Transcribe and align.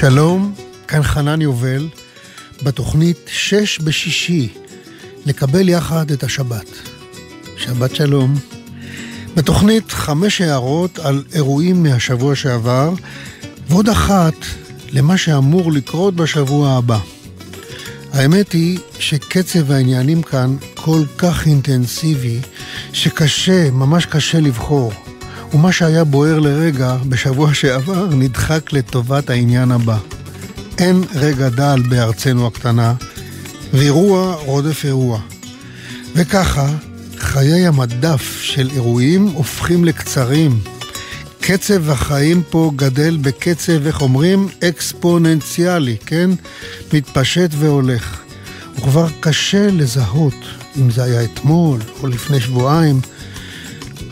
שלום, 0.00 0.54
כאן 0.88 1.02
חנן 1.02 1.40
יובל, 1.42 1.88
בתוכנית 2.62 3.16
שש 3.26 3.80
בשישי, 3.80 4.48
לקבל 5.26 5.68
יחד 5.68 6.10
את 6.10 6.22
השבת. 6.22 6.66
שבת 7.56 7.94
שלום. 7.94 8.34
בתוכנית 9.36 9.92
חמש 9.92 10.40
הערות 10.40 10.98
על 10.98 11.24
אירועים 11.34 11.82
מהשבוע 11.82 12.34
שעבר, 12.34 12.92
ועוד 13.68 13.88
אחת 13.88 14.34
למה 14.90 15.18
שאמור 15.18 15.72
לקרות 15.72 16.14
בשבוע 16.14 16.70
הבא. 16.70 16.98
האמת 18.12 18.52
היא 18.52 18.78
שקצב 18.98 19.70
העניינים 19.70 20.22
כאן 20.22 20.56
כל 20.74 21.02
כך 21.18 21.46
אינטנסיבי, 21.46 22.40
שקשה, 22.92 23.70
ממש 23.70 24.06
קשה 24.06 24.40
לבחור. 24.40 24.92
ומה 25.54 25.72
שהיה 25.72 26.04
בוער 26.04 26.38
לרגע 26.38 26.96
בשבוע 27.08 27.54
שעבר 27.54 28.06
נדחק 28.14 28.72
לטובת 28.72 29.30
העניין 29.30 29.70
הבא. 29.70 29.98
אין 30.78 31.04
רגע 31.14 31.48
דל 31.48 31.82
בארצנו 31.88 32.46
הקטנה, 32.46 32.94
ואירוע 33.72 34.34
רודף 34.34 34.84
אירוע. 34.84 35.20
וככה, 36.14 36.68
חיי 37.18 37.66
המדף 37.66 38.38
של 38.40 38.70
אירועים 38.74 39.26
הופכים 39.26 39.84
לקצרים. 39.84 40.60
קצב 41.40 41.90
החיים 41.90 42.42
פה 42.50 42.70
גדל 42.76 43.18
בקצב, 43.20 43.86
איך 43.86 44.02
אומרים? 44.02 44.48
אקספוננציאלי, 44.64 45.96
כן? 46.06 46.30
מתפשט 46.92 47.50
והולך. 47.58 48.20
וכבר 48.78 49.06
קשה 49.20 49.66
לזהות 49.70 50.34
אם 50.76 50.90
זה 50.90 51.02
היה 51.04 51.24
אתמול 51.24 51.80
או 52.02 52.06
לפני 52.06 52.40
שבועיים. 52.40 53.00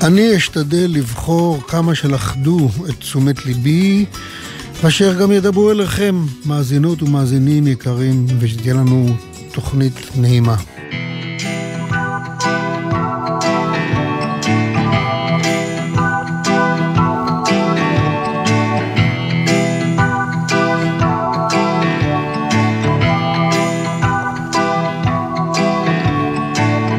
אני 0.03 0.37
אשתדל 0.37 0.87
לבחור 0.89 1.63
כמה 1.69 1.95
שלכדו 1.95 2.69
את 2.89 2.95
תשומת 2.99 3.47
ליבי, 3.47 4.05
ואשר 4.83 5.21
גם 5.21 5.33
ידברו 5.33 5.71
אליכם, 5.71 6.25
מאזינות 6.45 7.03
ומאזינים 7.03 7.67
יקרים, 7.67 8.27
ושתהיה 8.39 8.75
לנו 8.75 9.07
תוכנית 9.53 10.11
נעימה. 10.17 10.57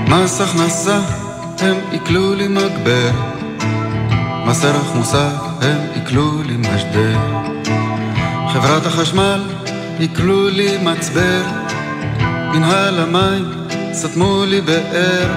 מס 0.08 0.42
הכנסה 0.42 1.19
הם 1.62 1.76
עיכלו 1.92 2.34
לי 2.36 2.48
מגבר, 2.48 3.10
מס 4.46 4.66
ערך 4.66 4.96
מוסף 4.96 5.34
הם 5.62 5.78
עיכלו 5.94 6.44
לי 6.44 6.58
משדר, 6.58 7.18
חברת 8.54 8.86
החשמל 8.86 9.44
עיכלו 10.00 10.50
לי 10.50 10.78
מצבר, 10.84 11.42
מנהל 12.54 13.00
המים 13.00 13.46
סתמו 13.94 14.44
לי 14.48 14.62
באר, 14.62 15.34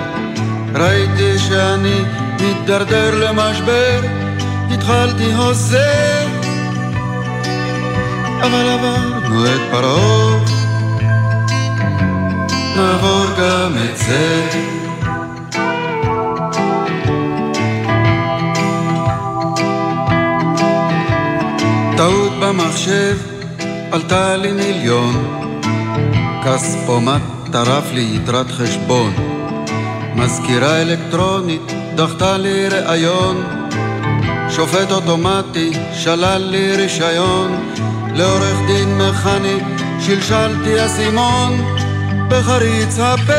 ראיתי 0.75 1.39
שאני 1.39 2.00
מתדרדר 2.41 3.15
למשבר, 3.15 4.00
התחלתי 4.70 5.33
הוזר, 5.33 6.27
אבל 8.43 8.69
עברנו 8.69 9.47
את 9.47 9.61
פרעה, 9.70 10.39
נעבור 12.77 13.27
גם 13.39 13.73
את 13.91 13.98
זה. 13.98 14.81
במחשב 22.53 23.17
עלתה 23.93 24.37
לי 24.37 24.53
מיליון, 24.53 25.41
כספומט 26.45 27.23
טרף 27.53 27.93
לי 27.93 28.17
יתרת 28.17 28.51
חשבון, 28.51 29.13
מזכירה 30.15 30.83
אלקטרונית 30.83 31.73
דחתה 31.95 32.37
לי 32.37 32.69
ראיון, 32.69 33.45
שופט 34.51 34.91
אוטומטי 34.91 35.73
שלל 35.95 36.43
לי 36.51 36.77
רישיון, 36.77 37.73
לעורך 38.15 38.57
דין 38.67 38.99
מכני 38.99 39.59
שלשלתי 40.01 40.87
אסימון. 40.87 41.77
בחריץ 42.29 42.99
הפה, 42.99 43.33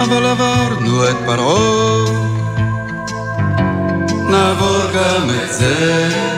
אבל 0.00 0.26
עברנו 0.26 1.04
את 1.10 1.16
פרעה. 1.26 2.22
נעבור 4.32 4.78
גם 4.94 5.30
את 5.30 5.52
זה. 5.52 6.31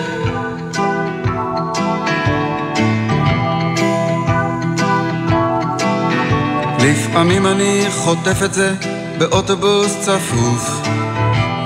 לפעמים 6.84 7.46
אני 7.46 7.84
חוטף 7.90 8.42
את 8.44 8.54
זה 8.54 8.74
באוטובוס 9.18 9.96
צפוף, 10.00 10.80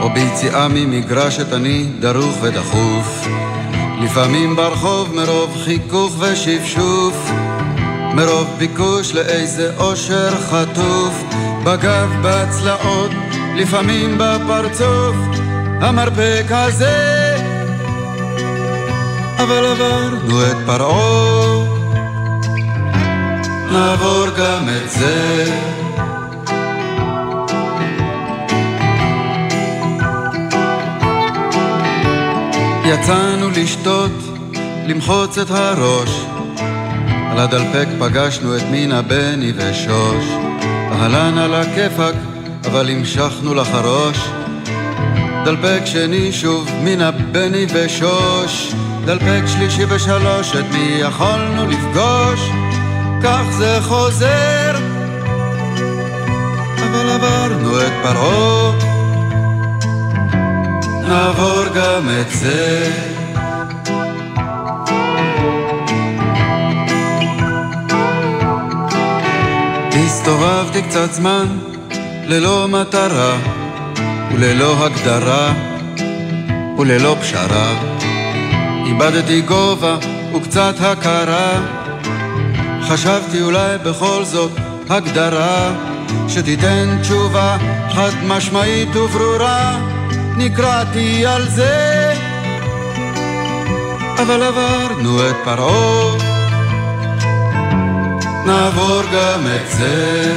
או 0.00 0.10
ביציאה 0.10 0.68
ממגרשת 0.68 1.52
אני 1.52 1.86
דרוך 2.00 2.36
ודחוף. 2.42 3.26
לפעמים 4.02 4.56
ברחוב 4.56 5.14
מרוב 5.14 5.56
חיכוך 5.64 6.16
ושפשוף, 6.18 7.30
מרוב 8.14 8.48
ביקוש 8.58 9.14
לאיזה 9.14 9.76
אושר 9.76 10.30
חטוף, 10.30 11.24
בגב, 11.64 12.08
בצלעות, 12.22 13.10
לפעמים 13.56 14.18
בפרצוף. 14.18 15.16
המרפק 15.80 16.46
הזה 16.50 17.36
אבל 19.38 19.66
עברנו 19.66 20.46
את 20.46 20.56
פרעה 20.66 21.77
נעבור 23.72 24.26
גם 24.38 24.68
את 24.68 24.90
זה. 24.90 25.44
יצאנו 32.84 33.50
לשתות, 33.50 34.10
למחוץ 34.86 35.38
את 35.38 35.50
הראש. 35.50 36.10
על 37.30 37.38
הדלפק 37.38 37.86
פגשנו 37.98 38.56
את 38.56 38.62
מינה, 38.70 39.02
בני 39.02 39.52
ושוש. 39.56 40.24
אהלן 40.92 41.38
על 41.38 41.54
הכיפאק, 41.54 42.14
אבל 42.66 42.90
המשכנו 42.90 43.54
לחרוש. 43.54 44.18
דלפק 45.44 45.80
שני 45.84 46.32
שוב 46.32 46.70
מן 46.84 47.00
הבני 47.00 47.66
ושוש. 47.74 48.74
דלפק 49.04 49.42
שלישי 49.46 49.84
ושלוש 49.88 50.56
את 50.56 50.64
מי 50.72 50.98
יכולנו 51.00 51.66
לפגוש 51.66 52.50
כך 53.22 53.42
זה 53.50 53.78
חוזר. 53.82 54.76
אבל 56.76 57.10
עברנו 57.10 57.80
את 57.80 57.92
פרעה. 58.02 58.72
נעבור 61.08 61.64
גם 61.74 62.08
את 62.20 62.30
זה. 62.30 62.92
הסתובבתי 70.04 70.82
קצת 70.82 71.12
זמן 71.12 71.46
ללא 72.26 72.68
מטרה 72.68 73.36
וללא 74.32 74.86
הגדרה 74.86 75.52
וללא 76.78 77.16
פשרה. 77.20 77.72
איבדתי 78.86 79.40
גובה 79.40 79.96
וקצת 80.34 80.74
הכרה, 80.80 81.60
חשבתי 82.88 83.42
אולי 83.42 83.78
בכל 83.78 84.24
זאת 84.24 84.50
הגדרה 84.90 85.72
שתיתן 86.28 86.98
תשובה 87.02 87.56
חד 87.92 88.10
משמעית 88.26 88.96
וברורה, 88.96 89.80
נקרעתי 90.36 91.26
על 91.26 91.48
זה, 91.48 92.14
אבל 94.22 94.42
עברנו 94.42 95.30
את 95.30 95.36
פרעה, 95.44 96.16
נעבור 98.46 99.02
גם 99.12 99.40
את 99.56 99.70
זה. 99.78 100.34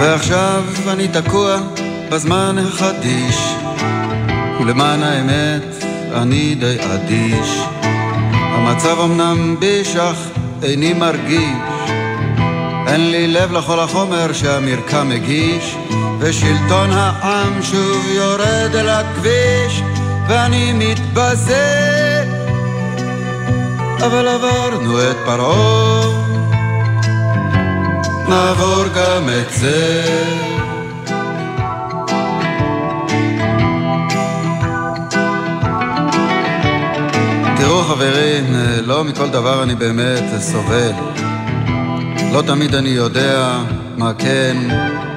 ועכשיו 0.00 0.62
אני 0.88 1.08
תקוע 1.08 1.56
בזמן 2.10 2.56
החדיש, 2.58 3.54
ולמען 4.62 5.02
האמת 5.02 5.84
אני 6.12 6.54
די 6.54 6.76
אדיש. 6.94 7.62
המצב 8.32 9.00
אמנם 9.00 9.56
בישך, 9.58 10.16
איני 10.62 10.92
מרגיש, 10.92 11.90
אין 12.86 13.10
לי 13.10 13.28
לב 13.28 13.52
לכל 13.52 13.80
החומר 13.80 14.32
שהמרקם 14.32 15.08
מגיש, 15.08 15.76
ושלטון 16.18 16.90
העם 16.92 17.62
שוב 17.62 18.06
יורד 18.14 18.76
אל 18.76 18.88
הכביש, 18.88 19.82
ואני 20.28 20.72
מתבזה. 20.72 22.24
אבל 24.06 24.28
עברנו 24.28 25.10
את 25.10 25.16
פרעה 25.24 26.02
נעבור 28.28 28.84
גם 28.94 29.28
את 29.28 29.52
זה. 29.52 30.51
תראו 37.64 37.82
חברים, 37.82 38.44
לא 38.84 39.04
מכל 39.04 39.28
דבר 39.28 39.62
אני 39.62 39.74
באמת 39.74 40.22
סובל. 40.38 40.92
לא 42.32 42.42
תמיד 42.46 42.74
אני 42.74 42.88
יודע 42.88 43.58
מה 43.96 44.12
כן 44.18 44.56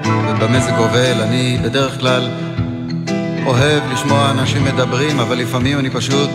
ובמה 0.06 0.60
זה 0.60 0.72
גובל. 0.72 1.22
אני 1.22 1.58
בדרך 1.64 2.00
כלל 2.00 2.30
אוהב 3.46 3.84
לשמוע 3.94 4.32
אנשים 4.32 4.66
מדברים, 4.66 5.20
אבל 5.20 5.38
לפעמים 5.38 5.80
אני 5.80 5.90
פשוט 5.90 6.30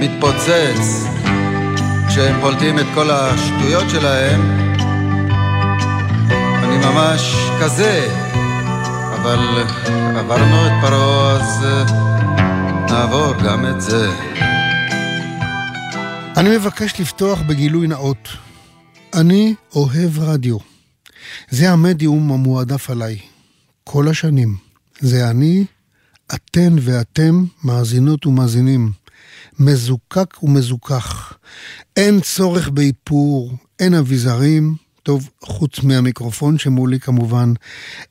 מתפוצץ 0.00 1.06
כשהם 2.08 2.40
פולטים 2.40 2.78
את 2.78 2.86
כל 2.94 3.10
השטויות 3.10 3.90
שלהם. 3.90 4.40
אני 6.62 6.76
ממש 6.86 7.34
כזה, 7.60 8.08
אבל 9.14 9.38
עברנו 10.18 10.66
את 10.66 10.72
פרעה, 10.80 11.32
אז 11.32 11.66
נעבור 12.90 13.34
גם 13.44 13.66
את 13.66 13.80
זה. 13.80 14.10
אני 16.38 16.56
מבקש 16.56 17.00
לפתוח 17.00 17.40
בגילוי 17.42 17.86
נאות. 17.86 18.28
אני 19.14 19.54
אוהב 19.74 20.18
רדיו. 20.18 20.56
זה 21.50 21.70
המדיום 21.70 22.32
המועדף 22.32 22.90
עליי. 22.90 23.18
כל 23.84 24.08
השנים. 24.08 24.56
זה 25.00 25.30
אני, 25.30 25.64
אתן 26.34 26.76
ואתם, 26.80 27.44
מאזינות 27.64 28.26
ומאזינים. 28.26 28.92
מזוקק 29.58 30.42
ומזוכח. 30.42 31.32
אין 31.96 32.20
צורך 32.20 32.68
באיפור, 32.68 33.52
אין 33.78 33.94
אביזרים, 33.94 34.76
טוב, 35.08 35.30
חוץ 35.40 35.82
מהמיקרופון 35.82 36.58
שמולי 36.58 37.00
כמובן. 37.00 37.52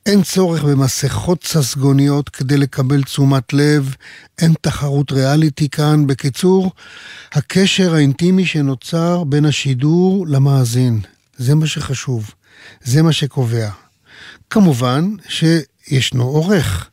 אין 0.06 0.22
צורך 0.22 0.64
במסכות 0.64 1.44
ססגוניות 1.44 2.28
כדי 2.28 2.56
לקבל 2.56 3.02
תשומת 3.02 3.52
לב, 3.52 3.94
אין 4.38 4.54
תחרות 4.60 5.12
ריאליטי 5.12 5.68
כאן. 5.68 6.06
בקיצור, 6.06 6.72
הקשר 7.32 7.94
האינטימי 7.94 8.46
שנוצר 8.46 9.24
בין 9.24 9.44
השידור 9.44 10.26
למאזין. 10.28 11.00
זה 11.36 11.54
מה 11.54 11.66
שחשוב, 11.66 12.30
זה 12.82 13.02
מה 13.02 13.12
שקובע. 13.12 13.70
כמובן 14.50 15.10
שישנו 15.28 16.24
עורך, 16.24 16.90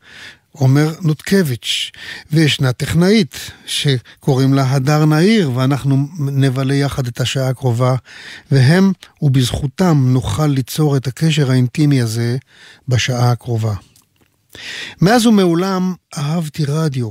עומר 0.58 0.94
נותקביץ', 1.02 1.90
וישנה 2.32 2.72
טכנאית 2.72 3.50
שקוראים 3.66 4.54
לה 4.54 4.70
הדר 4.70 5.04
נהיר, 5.04 5.50
ואנחנו 5.54 6.06
נבלה 6.18 6.74
יחד 6.74 7.06
את 7.06 7.20
השעה 7.20 7.48
הקרובה, 7.48 7.94
והם 8.50 8.92
ובזכותם 9.22 10.04
נוכל 10.08 10.46
ליצור 10.46 10.96
את 10.96 11.06
הקשר 11.06 11.50
האינטימי 11.50 12.02
הזה 12.02 12.36
בשעה 12.88 13.30
הקרובה. 13.30 13.74
מאז 15.00 15.26
ומעולם 15.26 15.94
אהבתי 16.18 16.64
רדיו, 16.64 17.10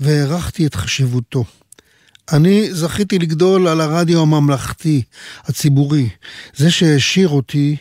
והערכתי 0.00 0.66
את 0.66 0.74
חשיבותו. 0.74 1.44
אני 2.32 2.74
זכיתי 2.74 3.18
לגדול 3.18 3.68
על 3.68 3.80
הרדיו 3.80 4.22
הממלכתי, 4.22 5.02
הציבורי, 5.44 6.08
זה 6.56 6.70
שהעשיר 6.70 7.28
אותי 7.28 7.76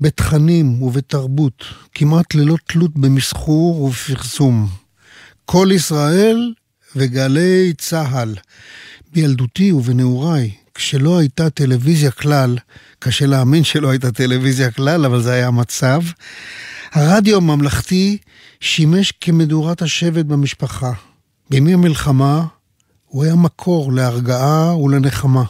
בתכנים 0.00 0.82
ובתרבות, 0.82 1.64
כמעט 1.94 2.34
ללא 2.34 2.56
תלות 2.66 2.98
במסחור 2.98 3.82
ובפרסום. 3.82 4.68
כל 5.44 5.68
ישראל 5.72 6.52
וגלי 6.96 7.72
צה"ל. 7.78 8.34
בילדותי 9.12 9.72
ובנעוריי, 9.72 10.50
כשלא 10.74 11.18
הייתה 11.18 11.50
טלוויזיה 11.50 12.10
כלל, 12.10 12.58
קשה 12.98 13.26
להאמין 13.26 13.64
שלא 13.64 13.90
הייתה 13.90 14.12
טלוויזיה 14.12 14.70
כלל, 14.70 15.04
אבל 15.04 15.22
זה 15.22 15.32
היה 15.32 15.46
המצב, 15.46 16.00
הרדיו 16.92 17.36
הממלכתי 17.36 18.18
שימש 18.60 19.12
כמדורת 19.20 19.82
השבט 19.82 20.24
במשפחה. 20.24 20.92
בימי 21.50 21.74
המלחמה 21.74 22.46
הוא 23.10 23.24
היה 23.24 23.34
מקור 23.34 23.92
להרגעה 23.92 24.76
ולנחמה. 24.76 25.44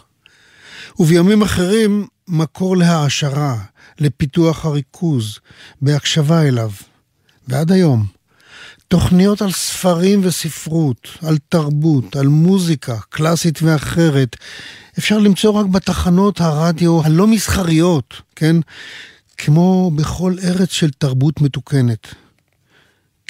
ובימים 0.98 1.42
אחרים 1.42 2.06
מקור 2.28 2.76
להעשרה, 2.76 3.56
לפיתוח 3.98 4.64
הריכוז, 4.64 5.38
בהקשבה 5.82 6.42
אליו. 6.42 6.70
ועד 7.48 7.72
היום, 7.72 8.06
תוכניות 8.88 9.42
על 9.42 9.52
ספרים 9.52 10.20
וספרות, 10.22 11.08
על 11.22 11.38
תרבות, 11.48 12.16
על 12.16 12.26
מוזיקה, 12.26 12.96
קלאסית 13.08 13.62
ואחרת, 13.62 14.36
אפשר 14.98 15.18
למצוא 15.18 15.52
רק 15.52 15.66
בתחנות 15.66 16.40
הרדיו 16.40 17.04
הלא 17.04 17.26
מסחריות, 17.26 18.14
כן? 18.36 18.56
כמו 19.38 19.90
בכל 19.94 20.34
ארץ 20.44 20.70
של 20.70 20.90
תרבות 20.90 21.40
מתוקנת. 21.40 22.14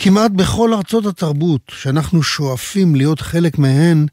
כמעט 0.02 0.30
בכל 0.30 0.74
ארצות 0.74 1.06
התרבות 1.06 1.60
שאנחנו 1.74 2.22
שואפים 2.22 2.94
להיות 2.94 3.20
חלק 3.20 3.58
מהן, 3.58 4.06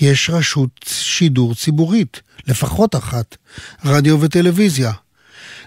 יש 0.00 0.30
רשות 0.30 0.80
שידור 0.84 1.54
ציבורית, 1.54 2.20
לפחות 2.46 2.96
אחת, 2.96 3.36
רדיו 3.84 4.20
וטלוויזיה. 4.20 4.92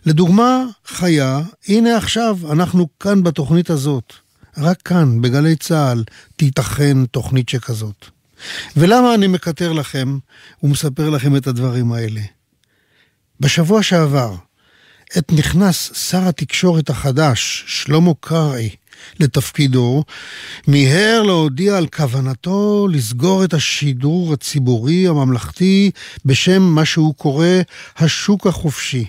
לדוגמה 0.06 0.64
חיה, 0.86 1.42
הנה 1.68 1.98
עכשיו, 1.98 2.38
אנחנו 2.52 2.88
כאן 3.00 3.24
בתוכנית 3.24 3.70
הזאת. 3.70 4.14
רק 4.58 4.82
כאן, 4.82 5.22
בגלי 5.22 5.56
צה"ל, 5.56 6.04
תיתכן 6.36 7.06
תוכנית 7.06 7.50
שכזאת. 7.50 8.06
ולמה 8.78 9.16
אני 9.16 9.28
מקטר 9.28 9.72
לכם 9.72 10.18
ומספר 10.64 11.10
לכם 11.10 11.36
את 11.36 11.48
הדברים 11.48 11.92
האלה? 11.92 12.22
בשבוע 13.40 13.84
שעבר, 13.84 14.36
עת 15.14 15.32
נכנס 15.32 15.92
שר 16.10 16.28
התקשורת 16.28 16.90
החדש, 16.90 17.64
שלמה 17.68 18.12
קרעי, 18.20 18.70
לתפקידו, 19.19 20.04
מיהר 20.68 21.22
להודיע 21.22 21.78
על 21.78 21.88
כוונתו 21.88 22.88
לסגור 22.92 23.44
את 23.44 23.54
השידור 23.54 24.34
הציבורי 24.34 25.07
הממלכתי 25.07 25.92
בשם 26.25 26.62
מה 26.62 26.86
שהוא 26.86 27.16
קורא 27.16 27.48
השוק 27.98 28.48
החופשי. 28.48 29.06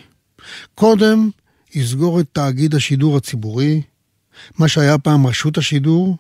קודם 0.75 1.31
יסגור 1.75 2.21
את 2.21 2.27
תאגיד 2.33 2.75
השידור 2.75 3.17
הציבורי, 3.17 3.83
מה 4.59 4.69
שהיה 4.69 4.99
פעם 4.99 5.27
רשות 5.27 5.59
השידור, 5.59 6.17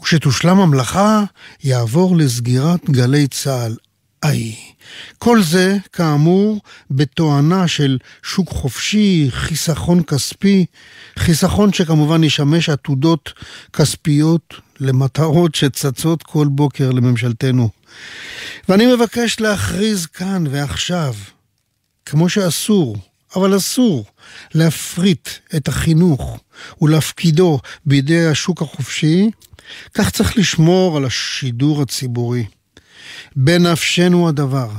וכשתושלם 0.00 0.60
המלאכה 0.60 1.24
יעבור 1.64 2.16
לסגירת 2.16 2.90
גלי 2.90 3.28
צה"ל. 3.28 3.76
איי. 4.22 4.54
כל 5.18 5.42
זה, 5.42 5.76
כאמור, 5.92 6.60
בתואנה 6.90 7.68
של 7.68 7.98
שוק 8.22 8.48
חופשי, 8.48 9.26
חיסכון 9.30 10.02
כספי, 10.02 10.66
חיסכון 11.18 11.72
שכמובן 11.72 12.24
ישמש 12.24 12.68
עתודות 12.68 13.32
כספיות 13.72 14.54
למטרות 14.80 15.54
שצצות 15.54 16.22
כל 16.22 16.46
בוקר 16.50 16.90
לממשלתנו. 16.90 17.68
ואני 18.68 18.94
מבקש 18.94 19.40
להכריז 19.40 20.06
כאן 20.06 20.44
ועכשיו, 20.50 21.14
כמו 22.06 22.28
שאסור, 22.28 22.96
אבל 23.36 23.56
אסור, 23.56 24.04
להפריט 24.54 25.28
את 25.56 25.68
החינוך 25.68 26.40
ולהפקידו 26.80 27.60
בידי 27.86 28.26
השוק 28.26 28.62
החופשי, 28.62 29.30
כך 29.94 30.10
צריך 30.10 30.36
לשמור 30.38 30.96
על 30.96 31.04
השידור 31.04 31.82
הציבורי. 31.82 32.44
בנפשנו 33.36 34.28
הדבר. 34.28 34.70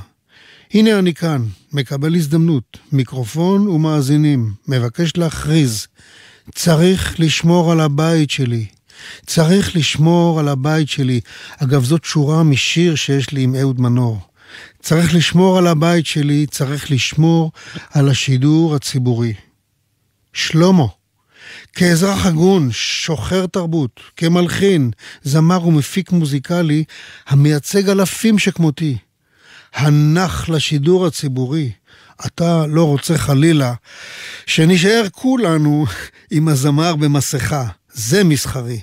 הנה 0.74 1.00
אני 1.00 1.14
כאן, 1.14 1.46
מקבל 1.74 2.16
הזדמנות, 2.16 2.78
מיקרופון 2.92 3.68
ומאזינים, 3.68 4.54
מבקש 4.68 5.18
להכריז. 5.18 5.88
צריך 6.56 7.20
לשמור 7.20 7.72
על 7.72 7.80
הבית 7.80 8.30
שלי. 8.30 8.66
צריך 9.26 9.76
לשמור 9.76 10.40
על 10.40 10.48
הבית 10.48 10.90
שלי. 10.90 11.20
אגב, 11.58 11.84
זאת 11.84 12.04
שורה 12.04 12.44
משיר 12.44 12.96
שיש 12.96 13.32
לי 13.32 13.42
עם 13.42 13.56
אהוד 13.56 13.82
מנור. 13.82 14.20
צריך 14.82 15.14
לשמור 15.14 15.58
על 15.58 15.68
הבית 15.68 16.06
שלי, 16.06 16.46
צריך 16.46 16.92
לשמור 16.92 17.52
על 17.92 18.10
השידור 18.10 18.76
הציבורי. 18.76 19.34
שלמה, 20.34 20.86
כאזרח 21.74 22.26
הגון, 22.26 22.70
שוחר 22.72 23.46
תרבות, 23.46 24.00
כמלחין, 24.18 24.92
זמר 25.24 25.68
ומפיק 25.68 26.12
מוזיקלי, 26.12 26.84
המייצג 27.28 27.90
אלפים 27.90 28.40
שכמותי. 28.40 28.98
הנח 29.74 30.50
לשידור 30.50 31.06
הציבורי. 31.06 31.72
אתה 32.26 32.66
לא 32.68 32.84
רוצה 32.84 33.18
חלילה 33.18 33.74
שנשאר 34.46 35.04
כולנו 35.12 35.86
עם 36.32 36.48
הזמר 36.48 36.96
במסכה. 36.96 37.66
זה 37.94 38.24
מסחרי. 38.24 38.80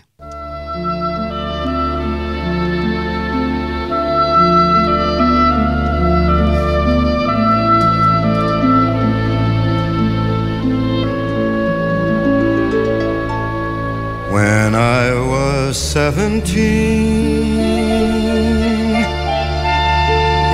When 14.30 14.74
I 14.76 15.12
was 15.14 15.76
seventeen, 15.76 17.50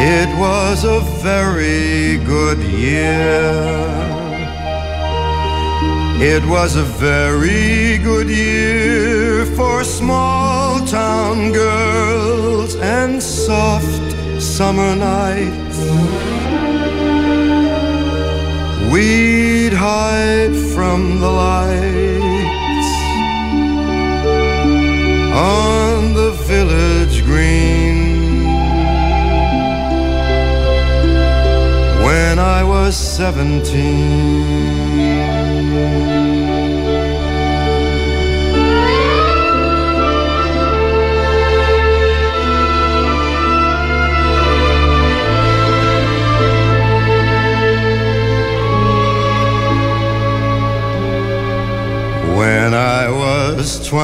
it 0.01 0.31
was 0.39 0.85
a 0.85 1.01
very 1.23 2.17
good 2.25 2.59
year. 2.59 3.77
It 6.19 6.43
was 6.47 6.77
a 6.77 6.83
very 6.83 7.99
good 7.99 8.29
year 8.31 9.45
for 9.55 9.85
small 9.85 10.81
town 10.87 11.53
girls 11.53 12.77
and 12.77 13.23
soft 13.23 14.11
summer 14.41 14.97
nights. 14.97 15.79
We'd 18.91 19.75
hide 19.75 20.57
from 20.75 21.21
the 21.21 21.31
lights 21.31 22.26
on 25.37 26.15
the 26.15 26.33
village 26.49 27.23
green 27.23 28.45
when 32.03 32.39
I 32.39 32.65
was 32.65 32.97
seventeen. 32.97 34.56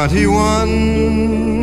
21, 0.09 1.63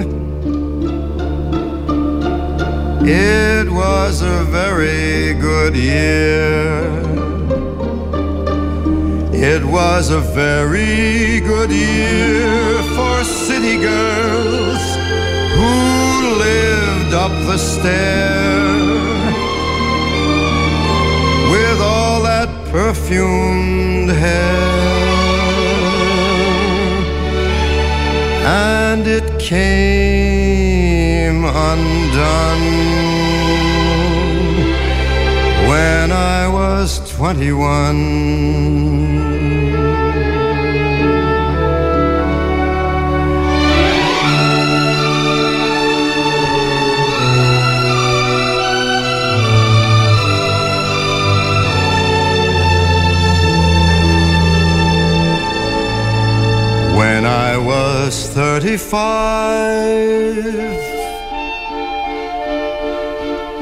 it 3.05 3.69
was 3.69 4.22
a 4.22 4.46
very 4.46 5.34
good 5.34 5.75
year. 5.75 6.88
It 9.34 9.65
was 9.65 10.12
a 10.12 10.22
very 10.22 11.41
good 11.41 11.69
year 11.69 12.81
for 12.96 13.25
city 13.25 13.77
girls 13.77 14.79
who 15.58 16.38
lived 16.39 17.13
up 17.13 17.34
the 17.46 17.58
stair 17.58 18.63
with 21.51 21.81
all 21.81 22.24
that 22.24 22.48
perfumed 22.72 24.12
hair. 24.12 24.78
And 28.49 29.07
it 29.07 29.39
came 29.39 31.45
undone 31.45 32.65
when 35.69 36.11
I 36.11 36.47
was 36.47 36.99
21. 37.11 39.19
When 39.19 39.38
was 58.09 58.27
35, 58.29 58.97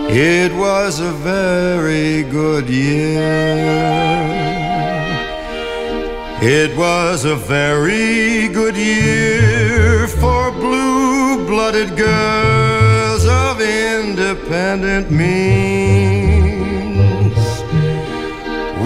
it 0.10 0.54
was 0.54 1.02
a 1.02 1.12
very 1.12 2.24
good 2.24 2.70
year. 2.70 3.20
It 6.42 6.78
was 6.78 7.26
a 7.26 7.36
very 7.36 8.48
good 8.48 8.78
year 8.78 10.08
for 10.08 10.52
blue 10.52 11.46
blooded 11.46 11.98
girls 11.98 13.26
of 13.26 13.60
independent 13.60 15.12
means. 15.12 16.48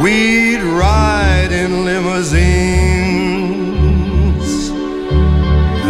We'd 0.01 0.63
ride 0.63 1.51
in 1.51 1.85
limousines 1.85 3.60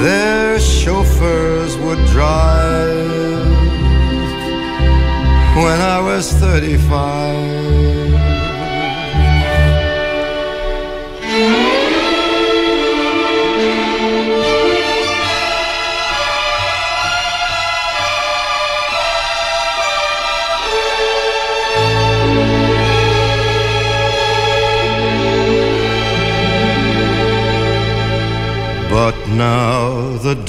their 0.01 0.59
chauffeurs 0.59 1.77
would 1.77 2.03
drive 2.07 3.51
when 5.55 5.79
I 5.79 5.99
was 6.01 6.31
35. 6.33 7.50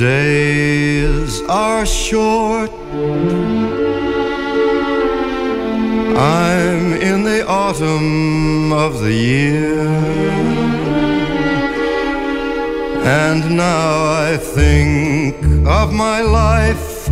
Days 0.02 1.40
are 1.42 1.86
short. 1.86 2.72
I'm 6.18 6.94
in 7.10 7.22
the 7.22 7.46
autumn 7.46 8.72
of 8.72 8.98
the 8.98 9.12
year. 9.12 9.86
And 13.04 13.56
now 13.56 13.90
I 14.28 14.38
think 14.38 15.36
of 15.68 15.92
my 15.92 16.20
life 16.20 17.08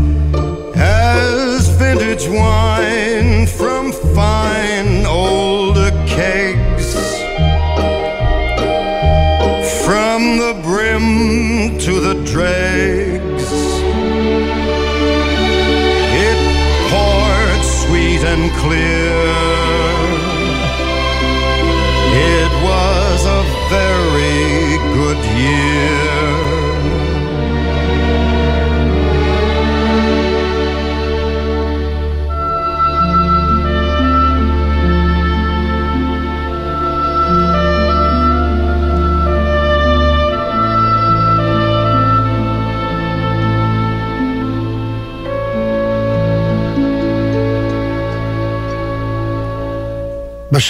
as 0.75 1.69
vintage 1.79 2.27
wine 2.29 2.70
dregs. 12.41 13.49
It 16.27 16.39
poured 16.91 17.65
sweet 17.65 18.23
and 18.33 18.51
clear. 18.63 19.40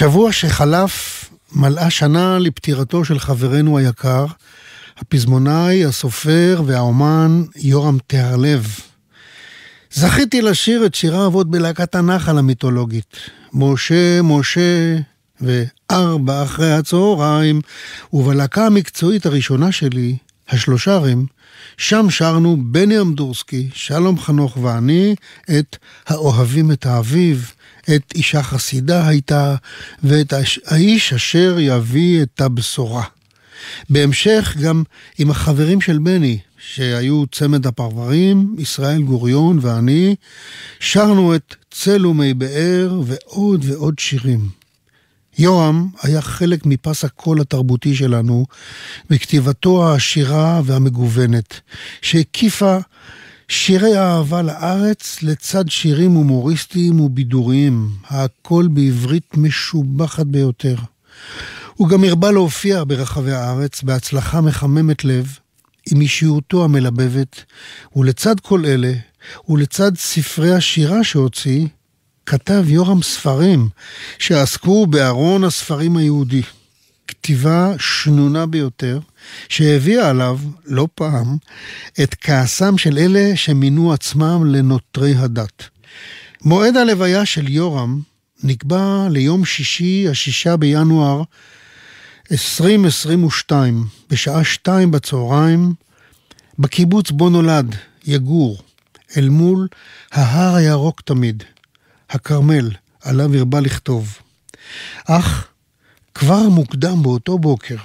בשבוע 0.01 0.31
שחלף 0.31 1.25
מלאה 1.51 1.89
שנה 1.89 2.39
לפטירתו 2.39 3.05
של 3.05 3.19
חברנו 3.19 3.77
היקר, 3.77 4.25
הפזמונאי, 4.97 5.85
הסופר 5.85 6.61
והאומן 6.65 7.43
יורם 7.55 7.97
טהרלב. 8.07 8.67
זכיתי 9.93 10.41
לשיר 10.41 10.85
את 10.85 10.95
שיריו 10.95 11.33
עוד 11.33 11.51
בלהקת 11.51 11.95
הנחל 11.95 12.37
המיתולוגית. 12.37 13.17
משה, 13.53 14.21
משה 14.21 14.97
וארבע 15.41 16.43
אחרי 16.43 16.73
הצהריים, 16.73 17.61
ובלהקה 18.13 18.65
המקצועית 18.65 19.25
הראשונה 19.25 19.71
שלי, 19.71 20.17
השלושרים, 20.51 21.25
שם 21.77 22.09
שרנו 22.09 22.57
בני 22.61 22.99
אמדורסקי, 23.01 23.69
שלום 23.73 24.19
חנוך 24.19 24.57
ואני, 24.57 25.15
את 25.59 25.77
האוהבים 26.07 26.71
את 26.71 26.85
האביב, 26.85 27.51
את 27.95 28.13
אישה 28.15 28.43
חסידה 28.43 29.07
הייתה, 29.07 29.55
ואת 30.03 30.33
האיש 30.65 31.13
אשר 31.13 31.57
יביא 31.59 32.21
את 32.21 32.41
הבשורה. 32.41 33.03
בהמשך 33.89 34.55
גם 34.61 34.83
עם 35.17 35.31
החברים 35.31 35.81
של 35.81 35.97
בני, 35.97 36.39
שהיו 36.57 37.23
צמד 37.31 37.67
הפרברים, 37.67 38.55
ישראל 38.57 39.01
גוריון 39.01 39.59
ואני, 39.61 40.15
שרנו 40.79 41.35
את 41.35 41.55
צל 41.71 42.05
ומי 42.05 42.33
באר 42.33 43.01
ועוד 43.05 43.65
ועוד 43.65 43.99
שירים. 43.99 44.60
יורם 45.37 45.87
היה 46.03 46.21
חלק 46.21 46.65
מפס 46.65 47.05
הקול 47.05 47.41
התרבותי 47.41 47.95
שלנו 47.95 48.45
בכתיבתו 49.09 49.85
העשירה 49.87 50.61
והמגוונת, 50.65 51.59
שהקיפה 52.01 52.77
שירי 53.47 53.97
אהבה 53.99 54.41
לארץ 54.41 55.23
לצד 55.23 55.69
שירים 55.69 56.11
הומוריסטיים 56.11 56.99
ובידוריים, 56.99 57.89
הכל 58.07 58.67
בעברית 58.73 59.37
משובחת 59.37 60.25
ביותר. 60.25 60.75
הוא 61.75 61.89
גם 61.89 62.03
הרבה 62.03 62.31
להופיע 62.31 62.83
ברחבי 62.87 63.31
הארץ 63.31 63.83
בהצלחה 63.83 64.41
מחממת 64.41 65.05
לב, 65.05 65.37
עם 65.91 66.01
אישיותו 66.01 66.63
המלבבת, 66.63 67.43
ולצד 67.95 68.39
כל 68.39 68.65
אלה, 68.65 68.93
ולצד 69.49 69.97
ספרי 69.97 70.53
השירה 70.53 71.03
שהוציא, 71.03 71.67
כתב 72.25 72.63
יורם 72.67 73.01
ספרים 73.01 73.69
שעסקו 74.19 74.87
בארון 74.87 75.43
הספרים 75.43 75.97
היהודי. 75.97 76.41
כתיבה 77.07 77.73
שנונה 77.79 78.45
ביותר, 78.45 78.99
שהביאה 79.49 80.09
עליו, 80.09 80.39
לא 80.65 80.87
פעם, 80.95 81.37
את 82.03 82.15
כעסם 82.21 82.77
של 82.77 82.97
אלה 82.97 83.35
שמינו 83.35 83.93
עצמם 83.93 84.45
לנוטרי 84.45 85.15
הדת. 85.15 85.63
מועד 86.41 86.77
הלוויה 86.77 87.25
של 87.25 87.49
יורם 87.49 88.01
נקבע 88.43 89.07
ליום 89.09 89.45
שישי, 89.45 90.07
השישה 90.09 90.57
בינואר 90.57 91.23
2022, 92.31 93.85
בשעה 94.09 94.43
שתיים 94.43 94.91
בצהריים, 94.91 95.73
בקיבוץ 96.59 97.11
בו 97.11 97.29
נולד, 97.29 97.75
יגור, 98.05 98.57
אל 99.17 99.29
מול 99.29 99.67
ההר 100.11 100.55
הירוק 100.55 101.01
תמיד, 101.01 101.43
הכרמל, 102.11 102.71
עליו 103.01 103.35
הרבה 103.35 103.59
לכתוב. 103.59 104.17
אך 105.05 105.47
כבר 106.13 106.49
מוקדם 106.49 107.03
באותו 107.03 107.39
בוקר 107.39 107.75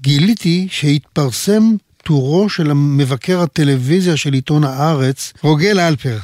גיליתי 0.00 0.68
שהתפרסם 0.70 1.62
טורו 2.04 2.48
של 2.48 2.72
מבקר 2.72 3.40
הטלוויזיה 3.40 4.16
של 4.16 4.32
עיתון 4.32 4.64
הארץ, 4.64 5.32
רוגל 5.42 5.80
אלפר. 5.80 6.18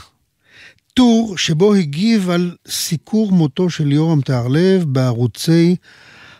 טור 0.95 1.39
שבו 1.39 1.75
הגיב 1.75 2.31
על 2.31 2.57
סיקור 2.69 3.33
מותו 3.33 3.71
של 3.71 3.93
יורם 3.93 4.21
טהרלב 4.21 4.85
בערוצי 4.85 5.77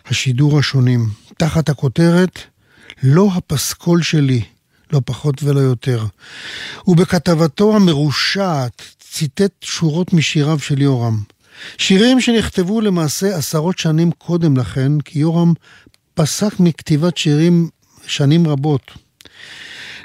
השידור 0.05 0.59
השונים, 0.59 1.09
תחת 1.37 1.69
הכותרת 1.69 2.39
לא 3.03 3.29
הפסקול 3.35 4.01
שלי, 4.01 4.41
לא 4.93 5.01
פחות 5.05 5.43
ולא 5.43 5.59
יותר. 5.59 6.05
ובכתבתו 6.87 7.75
המרושעת 7.75 8.81
ציטט 9.17 9.63
שורות 9.63 10.13
משיריו 10.13 10.59
של 10.59 10.81
יורם. 10.81 11.23
שירים 11.77 12.21
שנכתבו 12.21 12.81
למעשה 12.81 13.35
עשרות 13.37 13.77
שנים 13.77 14.11
קודם 14.11 14.57
לכן, 14.57 15.01
כי 15.01 15.19
יורם 15.19 15.53
פסק 16.13 16.59
מכתיבת 16.59 17.17
שירים 17.17 17.69
שנים 18.07 18.47
רבות. 18.47 18.91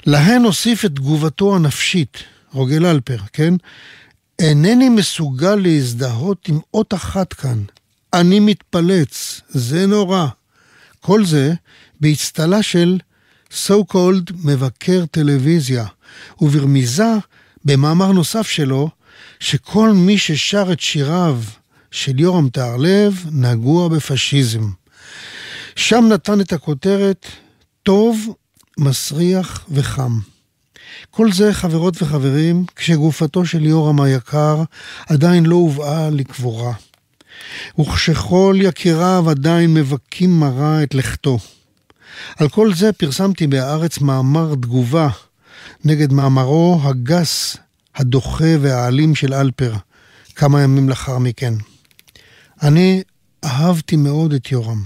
להן 0.06 0.42
הוסיף 0.42 0.84
את 0.84 0.90
תגובתו 0.94 1.56
הנפשית, 1.56 2.18
רוגל 2.52 2.86
אלפר, 2.86 3.16
כן? 3.32 3.54
אינני 4.38 4.88
מסוגל 4.88 5.54
להזדהות 5.54 6.48
עם 6.48 6.58
אות 6.74 6.94
אחת 6.94 7.32
כאן. 7.32 7.62
אני 8.14 8.40
מתפלץ, 8.40 9.40
זה 9.48 9.86
נורא. 9.86 10.26
כל 11.00 11.24
זה 11.24 11.52
באצטלה 12.00 12.62
של 12.62 12.98
so 13.50 13.92
called 13.92 14.32
מבקר 14.44 15.04
טלוויזיה, 15.10 15.84
וברמיזה 16.40 17.12
במאמר 17.64 18.12
נוסף 18.12 18.48
שלו, 18.48 19.01
שכל 19.42 19.92
מי 19.92 20.18
ששר 20.18 20.72
את 20.72 20.80
שיריו 20.80 21.38
של 21.90 22.20
יורם 22.20 22.48
טהרלב 22.48 23.24
נגוע 23.32 23.88
בפשיזם. 23.88 24.70
שם 25.76 26.04
נתן 26.12 26.40
את 26.40 26.52
הכותרת 26.52 27.26
טוב, 27.82 28.34
מסריח 28.78 29.64
וחם. 29.70 30.18
כל 31.10 31.32
זה, 31.32 31.54
חברות 31.54 32.02
וחברים, 32.02 32.64
כשגופתו 32.76 33.46
של 33.46 33.66
יורם 33.66 34.00
היקר 34.00 34.62
עדיין 35.08 35.46
לא 35.46 35.56
הובאה 35.56 36.10
לקבורה. 36.10 36.72
וכשכל 37.80 38.56
יקיריו 38.60 39.30
עדיין 39.30 39.74
מבכים 39.74 40.40
מרה 40.40 40.82
את 40.82 40.94
לכתו. 40.94 41.38
על 42.36 42.48
כל 42.48 42.74
זה 42.74 42.92
פרסמתי 42.92 43.46
בהארץ 43.46 43.98
מאמר 43.98 44.54
תגובה 44.54 45.08
נגד 45.84 46.12
מאמרו 46.12 46.80
הגס, 46.84 47.56
הדוחה 47.96 48.54
והאלים 48.60 49.14
של 49.14 49.34
אלפר, 49.34 49.74
כמה 50.36 50.62
ימים 50.62 50.88
לאחר 50.88 51.18
מכן. 51.18 51.54
אני 52.62 53.02
אהבתי 53.44 53.96
מאוד 53.96 54.32
את 54.32 54.52
יורם, 54.52 54.82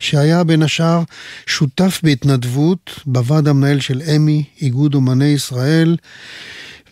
שהיה 0.00 0.44
בין 0.44 0.62
השאר 0.62 1.02
שותף 1.46 2.00
בהתנדבות 2.02 3.00
בוועד 3.06 3.48
המנהל 3.48 3.80
של 3.80 4.02
אמי, 4.16 4.44
איגוד 4.60 4.94
אומני 4.94 5.24
ישראל, 5.24 5.96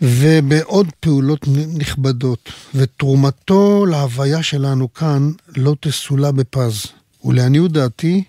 ובעוד 0.02 0.86
פעולות 1.00 1.48
נכבדות, 1.74 2.52
ותרומתו 2.74 3.86
להוויה 3.86 4.42
שלנו 4.42 4.94
כאן 4.94 5.30
לא 5.56 5.76
תסולא 5.80 6.30
בפז. 6.30 6.86
ולעניות 7.24 7.72
דעתי, 7.72 8.24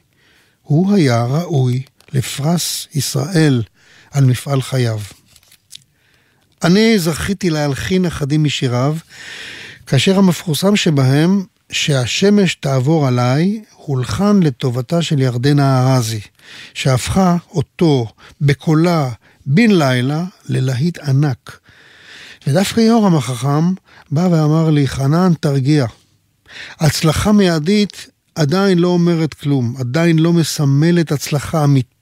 הוא 0.63 0.93
היה 0.93 1.25
ראוי 1.25 1.83
לפרס 2.13 2.87
ישראל 2.95 3.63
על 4.11 4.25
מפעל 4.25 4.61
חייו. 4.61 4.99
אני 6.63 6.99
זכיתי 6.99 7.49
להלחין 7.49 8.05
אחדים 8.05 8.43
משיריו, 8.43 8.95
כאשר 9.87 10.17
המפורסם 10.17 10.75
שבהם, 10.75 11.43
שהשמש 11.71 12.55
תעבור 12.55 13.07
עליי, 13.07 13.61
הולחן 13.75 14.39
לטובתה 14.43 15.01
של 15.01 15.19
ירדנה 15.19 15.95
ארזי, 15.95 16.19
שהפכה 16.73 17.37
אותו 17.49 18.07
בקולה 18.41 19.09
בן 19.45 19.71
לילה 19.71 20.23
ללהיט 20.49 20.99
ענק. 20.99 21.59
ודווקא 22.47 22.79
יורם 22.79 23.15
החכם 23.15 23.73
בא 24.11 24.27
ואמר 24.31 24.69
לי, 24.69 24.87
חנן, 24.87 25.33
תרגיע. 25.39 25.85
הצלחה 26.79 27.31
מיידית 27.31 28.07
עדיין 28.35 28.79
לא 28.79 28.87
אומרת 28.87 29.33
כלום, 29.33 29.75
עדיין 29.79 30.19
לא 30.19 30.33
מסמלת 30.33 31.11
הצלחה 31.11 31.63
אמיתית, 31.63 31.96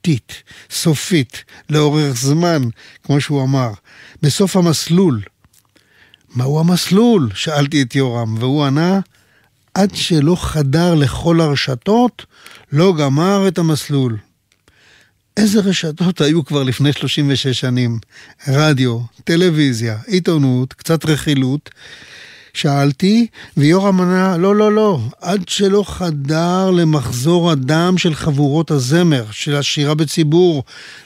סופית, 0.69 1.43
לאורך 1.69 2.15
זמן, 2.15 2.61
כמו 3.03 3.21
שהוא 3.21 3.43
אמר, 3.43 3.71
בסוף 4.21 4.55
המסלול. 4.55 5.21
מהו 6.35 6.59
המסלול? 6.59 7.29
שאלתי 7.33 7.81
את 7.81 7.95
יורם, 7.95 8.35
והוא 8.39 8.65
ענה, 8.65 8.99
עד 9.73 9.95
שלא 9.95 10.35
חדר 10.35 10.95
לכל 10.95 11.41
הרשתות, 11.41 12.25
לא 12.71 12.93
גמר 12.97 13.47
את 13.47 13.57
המסלול. 13.57 14.17
איזה 15.37 15.59
רשתות 15.59 16.21
היו 16.21 16.45
כבר 16.45 16.63
לפני 16.63 16.93
36 16.93 17.47
שנים? 17.47 17.99
רדיו, 18.47 18.99
טלוויזיה, 19.23 19.97
עיתונות, 20.07 20.73
קצת 20.73 21.05
רכילות. 21.05 21.69
שאלתי, 22.55 23.27
ויורם 23.57 24.01
ענה, 24.01 24.37
לא, 24.37 24.55
לא, 24.55 24.71
לא, 24.71 24.99
עד 25.21 25.49
שלא 25.49 25.83
חדר 25.87 26.71
למחזור 26.71 27.51
הדם 27.51 27.97
של 27.97 28.15
חבורות 28.15 28.71
הזמר, 28.71 29.25
של 29.31 29.55
השירה 29.55 29.95
בציבור, 29.95 30.63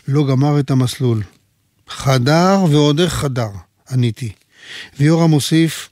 לא 0.08 0.28
גמר 0.28 0.60
את 0.60 0.72
המסלול. 0.72 1.24
חדר 1.90 2.64
ועוד 2.70 3.00
איך 3.00 3.14
חדר, 3.14 3.50
עניתי. 3.92 4.32
ויורם 5.00 5.30
מוסיף, 5.30 5.90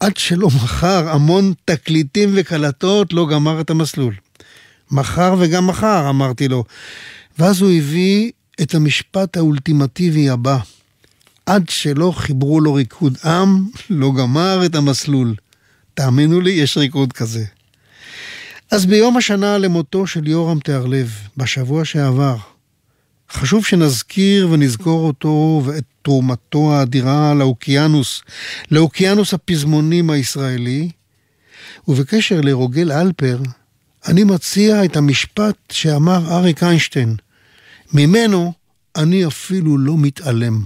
עד 0.00 0.16
שלא 0.16 0.48
מכר 0.48 1.08
המון 1.08 1.52
תקליטים 1.64 2.30
וקלטות, 2.36 3.12
לא 3.12 3.26
גמר 3.30 3.60
את 3.60 3.70
המסלול. 3.70 4.14
מכר 4.90 5.34
וגם 5.38 5.66
מכר, 5.66 6.10
אמרתי 6.10 6.48
לו. 6.48 6.64
ואז 7.38 7.62
הוא 7.62 7.70
הביא 7.70 8.30
את 8.62 8.74
המשפט 8.74 9.36
האולטימטיבי 9.36 10.30
הבא: 10.30 10.58
עד 11.46 11.68
שלא 11.68 12.12
חיברו 12.16 12.60
לו 12.60 12.74
ריקוד 12.74 13.18
עם, 13.24 13.68
לא 13.90 14.12
גמר 14.18 14.66
את 14.66 14.74
המסלול. 14.74 15.34
תאמינו 15.94 16.40
לי, 16.40 16.50
יש 16.50 16.76
ריקוד 16.76 17.12
כזה. 17.12 17.44
אז 18.70 18.86
ביום 18.86 19.16
השנה 19.16 19.58
למותו 19.58 20.06
של 20.06 20.28
יורם 20.28 20.60
תיארלב, 20.60 21.10
בשבוע 21.36 21.84
שעבר, 21.84 22.36
חשוב 23.32 23.64
שנזכיר 23.64 24.48
ונזכור 24.50 25.06
אותו 25.06 25.62
ואת 25.64 25.84
תרומתו 26.02 26.74
האדירה 26.74 27.34
לאוקיינוס, 27.34 28.22
לאוקיינוס 28.70 29.34
הפזמונים 29.34 30.10
הישראלי, 30.10 30.90
ובקשר 31.88 32.40
לרוגל 32.40 32.92
אלפר, 32.92 33.38
אני 34.06 34.24
מציע 34.24 34.84
את 34.84 34.96
המשפט 34.96 35.56
שאמר 35.72 36.34
אריק 36.34 36.62
איינשטיין, 36.62 37.16
ממנו 37.92 38.52
אני 38.96 39.26
אפילו 39.26 39.78
לא 39.78 39.94
מתעלם. 39.98 40.62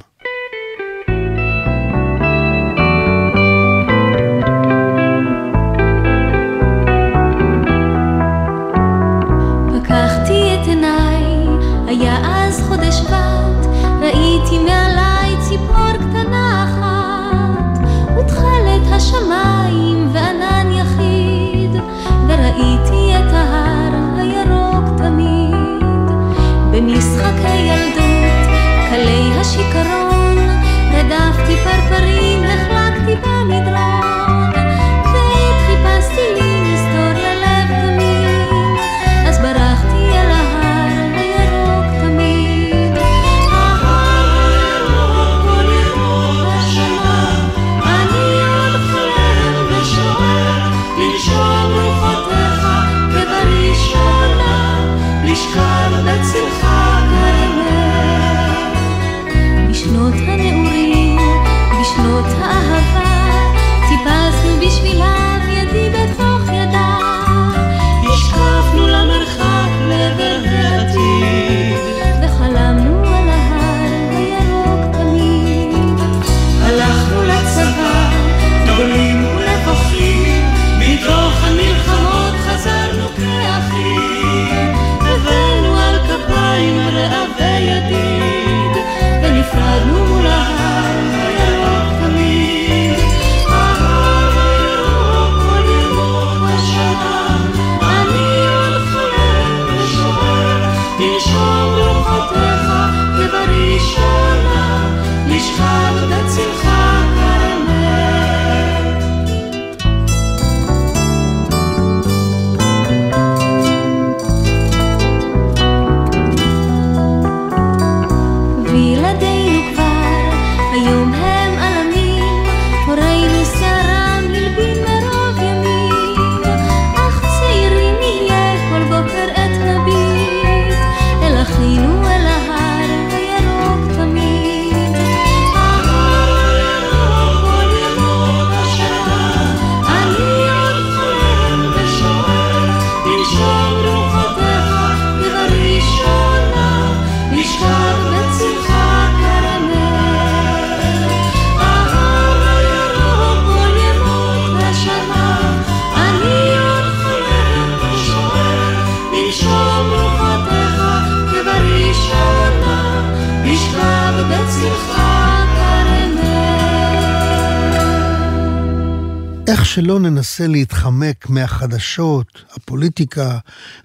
שלא 169.75 170.01
ננסה 170.01 170.47
להתחמק 170.47 171.29
מהחדשות, 171.29 172.43
הפוליטיקה 172.51 173.39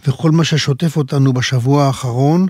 וכל 0.08 0.32
מה 0.32 0.44
ששוטף 0.44 0.98
אותנו 0.98 1.34
בשבוע 1.34 1.86
האחרון, 1.86 2.48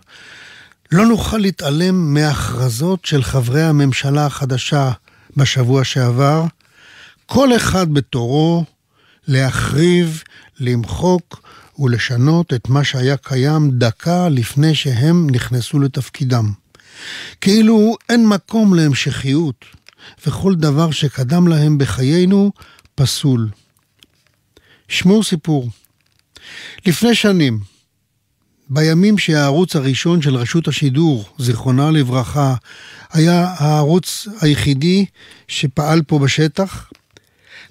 לא 0.91 1.06
נוכל 1.06 1.38
להתעלם 1.38 2.13
מהכרזות 2.13 3.06
של 3.06 3.23
חברי 3.23 3.63
הממשלה 3.63 4.25
החדשה 4.25 4.91
בשבוע 5.38 5.84
שעבר, 5.84 6.45
כל 7.25 7.56
אחד 7.56 7.93
בתורו 7.93 8.65
להחריב, 9.28 10.23
למחוק 10.60 11.41
ולשנות 11.80 12.54
את 12.54 12.69
מה 12.69 12.84
שהיה 12.84 13.17
קיים 13.17 13.71
דקה 13.71 14.30
לפני 14.30 14.75
שהם 14.75 15.30
נכנסו 15.30 15.80
לתפקידם. 15.80 16.52
כאילו 17.41 17.95
אין 18.10 18.28
מקום 18.28 18.73
להמשכיות, 18.73 19.65
וכל 20.28 20.56
דבר 20.56 20.91
שקדם 20.91 21.47
להם 21.47 21.78
בחיינו 21.78 22.52
פסול. 22.99 23.49
שמעו 24.88 25.23
סיפור. 25.23 25.69
לפני 26.85 27.15
שנים, 27.15 27.59
בימים 28.69 29.17
שהערוץ 29.17 29.75
הראשון 29.75 30.21
של 30.21 30.35
רשות 30.35 30.67
השידור, 30.67 31.25
זיכרונה 31.38 31.91
לברכה, 31.91 32.55
היה 33.12 33.53
הערוץ 33.57 34.27
היחידי 34.41 35.05
שפעל 35.47 36.01
פה 36.01 36.19
בשטח, 36.19 36.89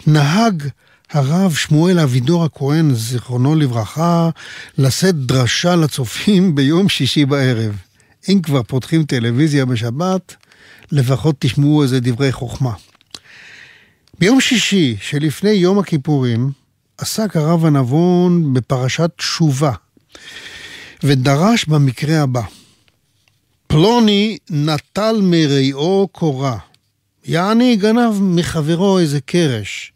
נהג 0.06 0.68
הרב 1.10 1.54
שמואל 1.54 1.98
אבידור 1.98 2.44
הכהן, 2.44 2.94
זיכרונו 2.94 3.54
לברכה, 3.54 4.30
לשאת 4.78 5.14
דרשה 5.14 5.76
לצופים 5.76 6.42
ביום 6.54 6.88
שישי 6.88 7.24
בערב. 7.24 7.76
אם 8.28 8.40
כבר 8.42 8.62
פותחים 8.62 9.04
טלוויזיה 9.04 9.64
בשבת, 9.64 10.34
לפחות 10.92 11.36
תשמעו 11.38 11.82
איזה 11.82 12.00
דברי 12.00 12.32
חוכמה. 12.32 12.72
ביום 14.18 14.40
שישי 14.40 14.96
שלפני 15.00 15.50
יום 15.50 15.78
הכיפורים, 15.78 16.50
עסק 16.98 17.36
הרב 17.36 17.64
הנבון 17.64 18.54
בפרשת 18.54 19.10
תשובה, 19.16 19.72
ודרש 21.02 21.64
במקרה 21.64 22.22
הבא: 22.22 22.42
פלוני 23.66 24.38
נטל 24.50 25.16
מרעיו 25.22 26.08
קורה, 26.12 26.58
יעני 27.24 27.76
גנב 27.76 28.22
מחברו 28.22 28.98
איזה 28.98 29.20
קרש, 29.20 29.92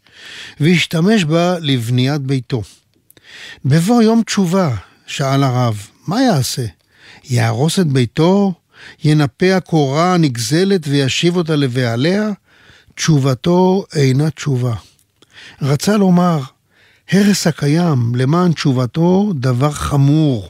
והשתמש 0.59 1.23
בה 1.23 1.59
לבניית 1.59 2.21
ביתו. 2.21 2.61
בבוא 3.65 4.01
יום 4.01 4.23
תשובה, 4.23 4.75
שאל 5.07 5.43
הרב, 5.43 5.87
מה 6.07 6.21
יעשה? 6.21 6.65
יהרוס 7.23 7.79
את 7.79 7.87
ביתו? 7.87 8.53
ינפה 9.03 9.55
הקורה 9.55 10.13
הנגזלת 10.13 10.81
וישיב 10.87 11.35
אותה 11.35 11.55
לבעליה? 11.55 12.29
תשובתו 12.95 13.83
אינה 13.95 14.29
תשובה. 14.29 14.75
רצה 15.61 15.97
לומר, 15.97 16.39
הרס 17.11 17.47
הקיים 17.47 18.15
למען 18.15 18.53
תשובתו 18.53 19.31
דבר 19.35 19.71
חמור. 19.71 20.49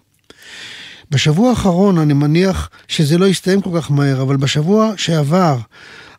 בשבוע 1.12 1.49
האחרון 1.49 1.97
אני 1.97 2.13
מניח 2.13 2.69
שזה 2.88 3.17
לא 3.17 3.25
יסתיים 3.25 3.62
כל 3.62 3.69
כך 3.82 3.91
מהר, 3.91 4.21
אבל 4.21 4.38
בשבוע 4.38 4.91
שעבר 4.97 5.58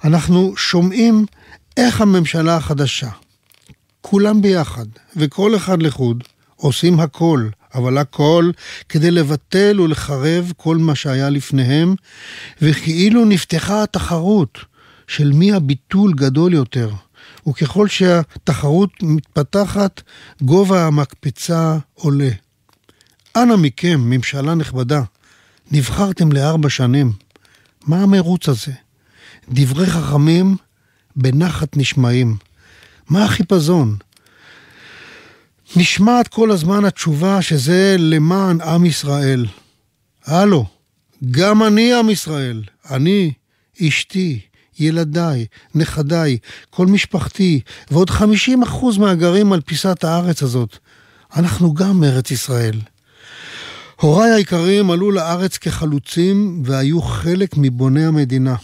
אנחנו 0.05 0.57
שומעים 0.57 1.27
איך 1.77 2.01
הממשלה 2.01 2.57
החדשה, 2.57 3.09
כולם 4.01 4.43
ביחד 4.43 4.87
וכל 5.17 5.57
אחד 5.57 5.83
לחוד, 5.83 6.25
עושים 6.57 7.01
הכל, 7.01 7.49
אבל 7.75 7.99
הכל 7.99 8.51
כדי 8.89 9.11
לבטל 9.11 9.81
ולחרב 9.81 10.53
כל 10.57 10.77
מה 10.77 10.95
שהיה 10.95 11.31
לפניהם, 11.31 11.95
וכאילו 12.63 13.25
נפתחה 13.25 13.83
התחרות 13.83 14.59
של 15.09 15.33
מי 15.33 15.53
הביטול 15.53 16.13
גדול 16.15 16.55
יותר. 16.55 16.91
וככל 17.49 17.89
שהתחרות 17.89 18.91
מתפתחת, 19.03 20.03
גובה 20.43 20.87
המקפצה 20.87 21.79
עולה. 21.95 22.31
אנא 23.37 23.57
מכם, 23.57 24.01
ממשלה 24.01 24.55
נכבדה, 24.55 25.03
נבחרתם 25.71 26.33
לארבע 26.33 26.71
שנים. 26.71 27.13
מה 27.87 28.03
המרוץ 28.03 28.49
הזה? 28.49 28.73
דברי 29.49 29.87
חכמים 29.87 30.57
בנחת 31.17 31.77
נשמעים. 31.77 32.37
מה 33.09 33.25
החיפזון? 33.25 33.97
נשמעת 35.77 36.29
כל 36.29 36.51
הזמן 36.51 36.85
התשובה 36.85 37.43
שזה 37.43 37.97
למען 37.99 38.61
עם 38.61 38.87
ישראל. 38.87 39.47
הלו, 40.25 40.67
גם 41.31 41.63
אני 41.63 41.95
עם 41.95 42.11
ישראל. 42.11 42.63
אני, 42.91 43.33
אשתי, 43.89 44.41
ילדיי, 44.79 45.47
נכדיי, 45.75 46.39
כל 46.71 46.87
משפחתי, 46.87 47.61
ועוד 47.91 48.11
50% 48.11 48.23
מהגרים 48.99 49.53
על 49.53 49.61
פיסת 49.61 50.05
הארץ 50.05 50.43
הזאת. 50.43 50.79
אנחנו 51.37 51.75
גם 51.75 52.05
ארץ 52.05 52.31
ישראל. 52.31 52.81
הוריי 54.01 54.31
היקרים 54.31 54.91
עלו 54.91 55.11
לארץ 55.11 55.59
כחלוצים 55.59 56.63
והיו 56.65 57.03
חלק 57.03 57.51
מבוני 57.57 58.07
המדינה. 58.07 58.55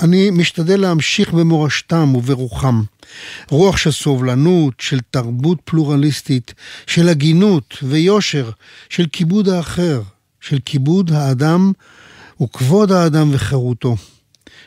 אני 0.00 0.30
משתדל 0.30 0.80
להמשיך 0.80 1.32
במורשתם 1.32 2.14
וברוחם. 2.14 2.82
רוח 3.50 3.76
של 3.76 3.90
סובלנות, 3.90 4.74
של 4.78 5.00
תרבות 5.10 5.58
פלורליסטית, 5.64 6.54
של 6.86 7.08
הגינות 7.08 7.76
ויושר, 7.82 8.50
של 8.88 9.06
כיבוד 9.12 9.48
האחר, 9.48 10.02
של 10.40 10.58
כיבוד 10.64 11.12
האדם 11.12 11.72
וכבוד 12.42 12.92
האדם 12.92 13.30
וחירותו. 13.32 13.96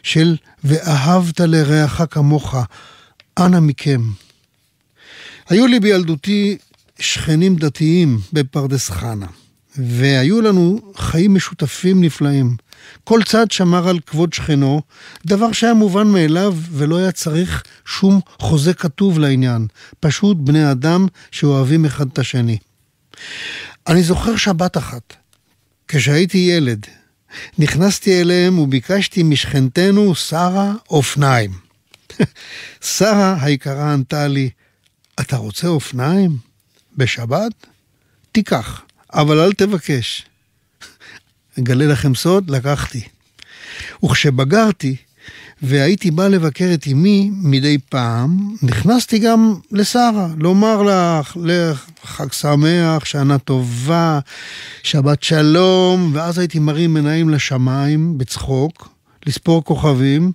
של 0.06 0.36
ואהבת 0.64 1.40
לרעך 1.40 2.02
כמוך, 2.12 2.56
אנא 3.40 3.60
מכם. 3.60 4.02
היו 5.50 5.68
לי 5.68 5.80
בילדותי 5.80 6.58
שכנים 7.00 7.56
דתיים 7.56 8.20
בפרדס 8.34 8.90
חנה, 8.90 9.26
והיו 9.78 10.42
לנו 10.42 10.80
חיים 10.96 11.34
משותפים 11.34 12.04
נפלאים. 12.04 12.56
כל 13.04 13.24
צד 13.26 13.52
שמר 13.52 13.90
על 13.90 14.00
כבוד 14.00 14.34
שכנו, 14.34 14.82
דבר 15.26 15.52
שהיה 15.52 15.74
מובן 15.74 16.08
מאליו 16.08 16.56
ולא 16.72 16.98
היה 16.98 17.12
צריך 17.12 17.64
שום 17.86 18.20
חוזה 18.40 18.74
כתוב 18.74 19.20
לעניין, 19.20 19.68
פשוט 20.00 20.38
בני 20.40 20.72
אדם 20.72 21.08
שאוהבים 21.32 21.86
אחד 21.86 22.08
את 22.14 22.20
השני. 22.20 22.58
אני 23.88 24.04
זוכר 24.04 24.36
שבת 24.36 24.78
אחת, 24.78 25.14
כשהייתי 25.88 26.38
ילד, 26.38 26.86
נכנסתי 27.60 28.22
אליהם 28.22 28.60
וביקשתי 28.60 29.24
משכנתנו 29.24 30.16
שרה 30.16 30.74
אופניים. 30.90 31.52
שרה 32.98 33.38
היקרה 33.42 33.94
ענתה 33.94 34.28
לי, 34.28 34.50
אתה 35.20 35.38
רוצה 35.38 35.68
אופניים? 35.68 36.38
בשבת? 36.98 37.52
תיקח, 38.32 38.82
אבל 39.14 39.40
אל 39.40 39.54
תבקש. 39.54 40.26
אגלה 41.60 41.86
לכם 41.86 42.16
סוד, 42.16 42.50
לקחתי. 42.50 43.02
וכשבגרתי 44.04 44.96
והייתי 45.62 46.12
בא 46.12 46.28
לבקר 46.28 46.70
את 46.74 46.88
אמי 46.92 47.32
מדי 47.34 47.78
פעם, 47.90 48.56
נכנסתי 48.64 49.20
גם 49.20 49.56
לשרה, 49.72 50.28
לומר 50.38 50.82
לך, 50.84 51.38
לחג 51.44 52.32
שמח, 52.32 53.06
שנה 53.06 53.38
טובה, 53.38 54.20
שבת 54.84 55.24
שלום, 55.24 56.12
ואז 56.14 56.38
הייתי 56.38 56.60
מרים 56.60 56.96
עיניים 56.96 57.30
לשמיים 57.30 58.18
בצחוק, 58.18 58.90
לספור 59.26 59.64
כוכבים, 59.64 60.32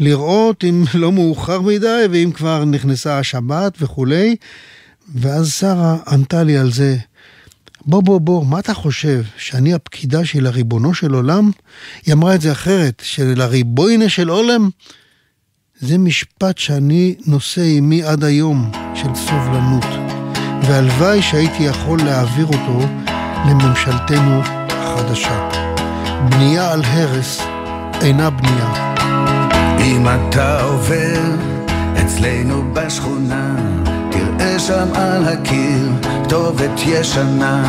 לראות 0.00 0.64
אם 0.64 0.84
לא 0.94 1.12
מאוחר 1.12 1.60
מדי 1.60 2.02
ואם 2.10 2.30
כבר 2.34 2.64
נכנסה 2.64 3.18
השבת 3.18 3.74
וכולי, 3.80 4.36
ואז 5.14 5.52
שרה 5.52 5.96
ענתה 6.08 6.42
לי 6.42 6.56
על 6.58 6.72
זה, 6.72 6.96
בוא, 7.86 8.02
בוא, 8.02 8.20
בוא, 8.20 8.46
מה 8.46 8.58
אתה 8.58 8.74
חושב, 8.74 9.22
שאני 9.36 9.74
הפקידה 9.74 10.24
של 10.24 10.46
הריבונו 10.46 10.94
של 10.94 11.14
עולם? 11.14 11.50
היא 12.06 12.14
אמרה 12.14 12.34
את 12.34 12.40
זה 12.40 12.52
אחרת, 12.52 13.02
של 13.04 13.40
הריבוינה 13.40 14.08
של 14.08 14.28
עולם? 14.28 14.68
זה 15.80 15.98
משפט 15.98 16.58
שאני 16.58 17.14
נושא 17.26 17.60
עימי 17.60 18.02
עד 18.02 18.24
היום, 18.24 18.70
של 18.94 19.14
סובלנות. 19.14 19.84
והלוואי 20.62 21.22
שהייתי 21.22 21.62
יכול 21.62 21.98
להעביר 21.98 22.46
אותו 22.46 22.86
לממשלתנו 23.46 24.40
החדשה. 24.68 25.48
בנייה 26.30 26.72
על 26.72 26.82
הרס 26.84 27.40
אינה 28.00 28.30
בנייה. 28.30 28.94
אם 29.80 30.06
אתה 30.08 30.62
עובר 30.62 31.20
אצלנו 32.02 32.74
בשכונה 32.74 33.79
שם 34.66 34.88
על 34.94 35.28
הקיר 35.28 35.88
כתובת 36.24 36.80
ישנה, 36.86 37.62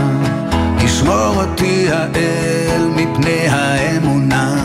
ישמור 0.84 1.34
אותי 1.36 1.88
האל 1.92 2.88
מפני 2.96 3.48
האמונה. 3.50 4.56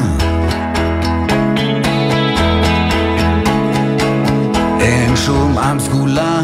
אין 4.80 5.16
שום 5.16 5.58
עם 5.58 5.80
סגולה, 5.80 6.40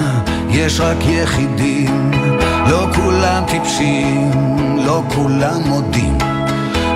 יש 0.50 0.80
רק 0.80 1.06
יחידים, 1.06 2.10
לא 2.70 2.86
כולם 2.94 3.42
טיפשים, 3.46 4.30
לא 4.76 5.02
כולם 5.14 5.60
מודים. 5.66 6.18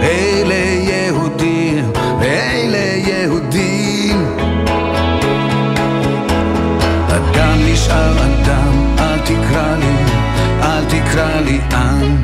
אלה 0.02 0.90
יהודים 0.90 1.90
ואלה 2.20 2.96
יהודים. 3.08 3.75
נשאר 7.86 8.24
אדם, 8.24 8.96
אל 8.98 9.18
תקרא 9.18 9.76
לי, 9.76 9.96
אל 10.62 10.84
תקרא 10.84 11.40
לי 11.40 11.60
עם. 11.72 12.16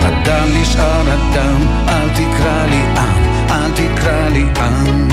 אדם 0.00 0.48
נשאר 0.60 1.02
אדם, 1.02 1.60
אל 1.88 2.08
תקרא 2.08 2.66
לי 2.66 2.82
עם, 2.96 3.50
אל 3.50 3.70
תקרא 3.74 4.28
לי 4.28 4.44
עם. 4.56 5.08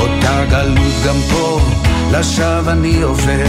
אותה 0.00 0.44
גלות 0.50 1.06
גם 1.06 1.16
פה, 1.30 1.60
לשווא 2.12 2.72
אני 2.72 3.02
עובר. 3.02 3.46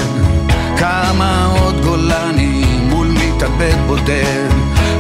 כמה 0.78 1.46
עוד 1.60 1.82
גולני 1.82 2.66
מול 2.90 3.08
מתאבד 3.08 3.78
בודד, 3.88 4.50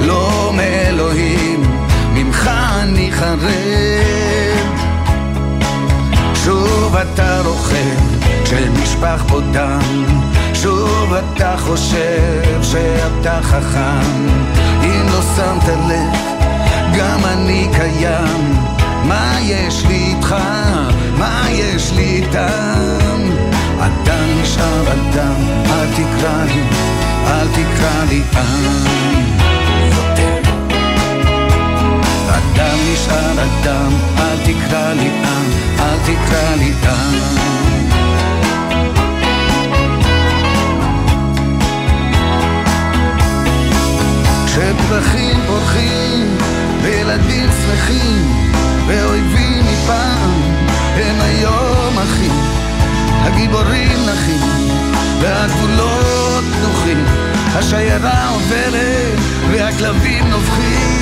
לא 0.01 0.51
מאלוהים, 0.55 1.63
ממך 2.13 2.49
אני 2.81 3.11
חרד. 3.11 4.54
שוב 6.65 6.95
אתה 6.95 7.41
רוכב, 7.45 8.25
כשנשפך 8.43 9.23
פה 9.27 9.39
דם, 9.51 10.05
שוב 10.53 11.13
אתה 11.13 11.55
חושב 11.57 12.63
שאתה 12.63 13.39
חכם, 13.41 14.27
אם 14.83 15.05
לא 15.13 15.21
שמת 15.35 15.67
לב, 15.67 16.19
גם 16.97 17.25
אני 17.25 17.67
קיים. 17.75 18.55
מה 19.03 19.37
יש 19.41 19.85
לי 19.85 19.95
איתך? 19.95 20.35
מה 21.17 21.45
יש 21.49 21.91
לי 21.95 22.03
איתם? 22.03 23.21
אדם 23.79 24.41
נשאר 24.41 24.83
אדם, 24.93 25.35
אל 25.65 25.87
תקרא 25.93 26.43
לי, 26.43 26.63
אל 27.27 27.47
תקרא 27.47 28.03
לי 28.09 28.21
עם. 28.33 29.64
אדם 32.29 32.77
נשאר 32.93 33.43
אדם, 33.43 33.91
אל 34.17 34.37
תקרא 34.43 34.93
לי 34.93 35.09
עם, 35.09 35.51
אל 35.79 35.97
תקרא 36.03 36.55
לי 36.55 36.73
עם. 36.83 37.55
כשפרחים 44.45 45.37
פורחים 45.47 46.37
וילדים 46.81 47.49
שמחים 47.61 48.45
ואויבים 48.87 49.63
מפעם 49.65 50.41
הם 50.95 51.15
היום 51.21 51.99
אחים 51.99 52.31
הגיבורים 53.23 53.97
נחים 54.05 54.69
והגבולות 55.21 56.43
פתוחים 56.43 57.05
השיירה 57.53 58.29
עוברת 58.29 59.19
והכלבים 59.51 60.27
נובחים 60.27 60.94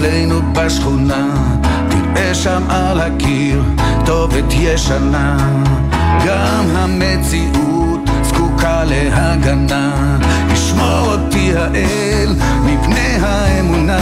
אצלנו 0.00 0.40
בשכונה, 0.52 1.26
תראה 1.90 2.34
שם 2.34 2.62
על 2.68 3.00
הקיר 3.00 3.62
כתובת 4.02 4.44
ישנה, 4.50 5.36
גם 6.26 6.64
המציאות 6.76 8.00
זקוקה 8.22 8.84
להגנה. 8.84 10.18
ישמור 10.52 11.06
אותי 11.06 11.52
האל 11.56 12.36
מפני 12.64 13.16
האמונה. 13.20 13.98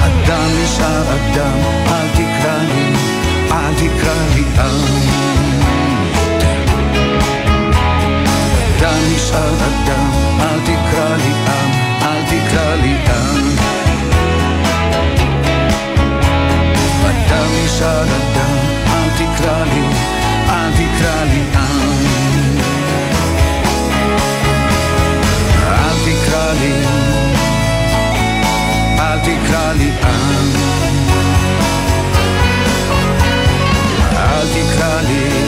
אדם 0.00 0.50
נשאר 0.62 1.02
אדם, 1.02 1.58
אל 1.86 2.08
תקרא 2.14 2.58
לי, 2.58 2.94
אל 3.50 3.74
תקרא 3.74 4.14
לי 4.34 4.44
עם. 4.58 4.98
אדם 8.78 8.98
נשאר 9.14 9.54
אדם, 9.54 10.10
אל 10.40 10.60
תקרא 10.64 10.77
נשאר 17.78 18.02
אדם, 18.02 18.56
אל 18.86 19.08
תקרא 19.16 19.64
לי, 19.64 19.86
אל 20.48 20.70
תקרא 20.72 21.24
לי 21.24 21.42
עם. 21.54 22.58
תקרא 26.04 26.52
לי, 26.52 26.74
אל 28.98 29.18
תקרא 29.18 29.72
לי 29.72 29.90
עם. 30.02 30.52
אל 34.16 34.46
תקרא 34.54 35.00
לי, 35.00 35.47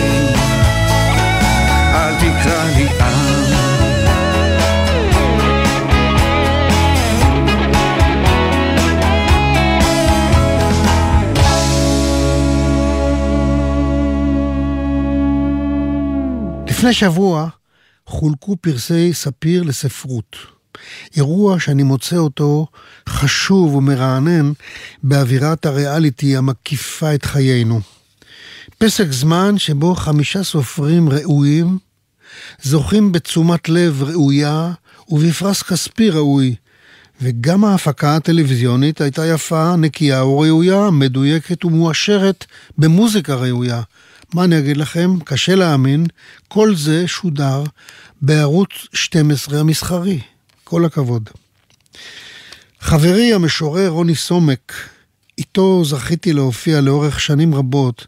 לפני 16.80 16.92
שבוע 16.92 17.48
חולקו 18.06 18.56
פרסי 18.60 19.12
ספיר 19.12 19.62
לספרות. 19.62 20.36
אירוע 21.16 21.60
שאני 21.60 21.82
מוצא 21.82 22.16
אותו 22.16 22.66
חשוב 23.08 23.74
ומרענן 23.74 24.52
באווירת 25.02 25.66
הריאליטי 25.66 26.36
המקיפה 26.36 27.14
את 27.14 27.24
חיינו. 27.24 27.80
פסק 28.78 29.12
זמן 29.12 29.58
שבו 29.58 29.94
חמישה 29.94 30.44
סופרים 30.44 31.08
ראויים 31.08 31.78
זוכים 32.62 33.12
בתשומת 33.12 33.68
לב 33.68 34.02
ראויה 34.02 34.72
ובפרס 35.08 35.62
כספי 35.62 36.10
ראוי. 36.10 36.54
וגם 37.22 37.64
ההפקה 37.64 38.16
הטלוויזיונית 38.16 39.00
הייתה 39.00 39.26
יפה, 39.26 39.76
נקייה 39.76 40.24
וראויה, 40.24 40.90
מדויקת 40.90 41.64
ומואשרת 41.64 42.46
במוזיקה 42.78 43.34
ראויה. 43.34 43.82
מה 44.34 44.44
אני 44.44 44.58
אגיד 44.58 44.76
לכם? 44.76 45.10
קשה 45.24 45.54
להאמין, 45.54 46.06
כל 46.48 46.74
זה 46.76 47.08
שודר 47.08 47.62
בערוץ 48.22 48.68
12 48.92 49.60
המסחרי. 49.60 50.20
כל 50.64 50.84
הכבוד. 50.84 51.30
חברי 52.80 53.32
המשורר 53.32 53.88
רוני 53.88 54.14
סומק, 54.14 54.72
איתו 55.38 55.84
זכיתי 55.84 56.32
להופיע 56.32 56.80
לאורך 56.80 57.20
שנים 57.20 57.54
רבות, 57.54 58.06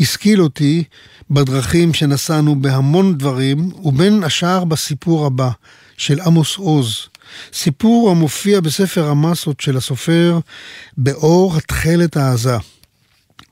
השכיל 0.00 0.42
אותי 0.42 0.84
בדרכים 1.30 1.94
שנסענו 1.94 2.62
בהמון 2.62 3.18
דברים, 3.18 3.72
ובין 3.84 4.24
השאר 4.24 4.64
בסיפור 4.64 5.26
הבא, 5.26 5.50
של 5.96 6.20
עמוס 6.20 6.56
עוז. 6.56 6.96
סיפור 7.52 8.10
המופיע 8.10 8.60
בספר 8.60 9.08
המסות 9.08 9.60
של 9.60 9.76
הסופר 9.76 10.38
באור 10.96 11.56
התכלת 11.56 12.16
העזה. 12.16 12.56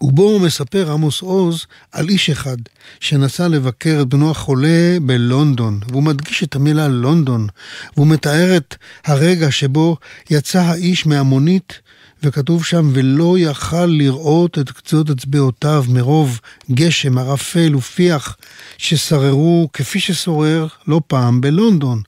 ובו 0.03 0.23
הוא 0.23 0.41
מספר 0.41 0.93
עמוס 0.93 1.21
עוז 1.21 1.67
על 1.93 2.09
איש 2.09 2.31
אחד 2.31 2.57
שנסע 3.01 3.49
לבקר 3.49 3.99
את 4.03 4.09
בנו 4.09 4.31
החולה 4.31 4.97
בלונדון, 5.03 5.81
והוא 5.89 6.03
מדגיש 6.03 6.43
את 6.43 6.57
המילה 6.57 6.89
לונדון, 6.89 7.47
והוא 7.97 8.07
מתאר 8.07 8.57
את 8.57 8.75
הרגע 9.05 9.51
שבו 9.51 9.97
יצא 10.31 10.61
האיש 10.61 11.07
מהמונית, 11.07 11.81
וכתוב 12.23 12.65
שם, 12.65 12.91
ולא 12.93 13.39
יכל 13.39 13.87
לראות 13.87 14.59
את 14.59 14.71
קצות 14.71 15.11
אצבעותיו 15.11 15.85
מרוב 15.89 16.41
גשם, 16.71 17.19
ערפל 17.19 17.77
ופיח 17.77 18.37
ששררו 18.79 19.69
כפי 19.73 20.01
ששורר 20.01 20.67
לא 20.87 21.01
פעם 21.07 21.41
בלונדון, 21.41 22.03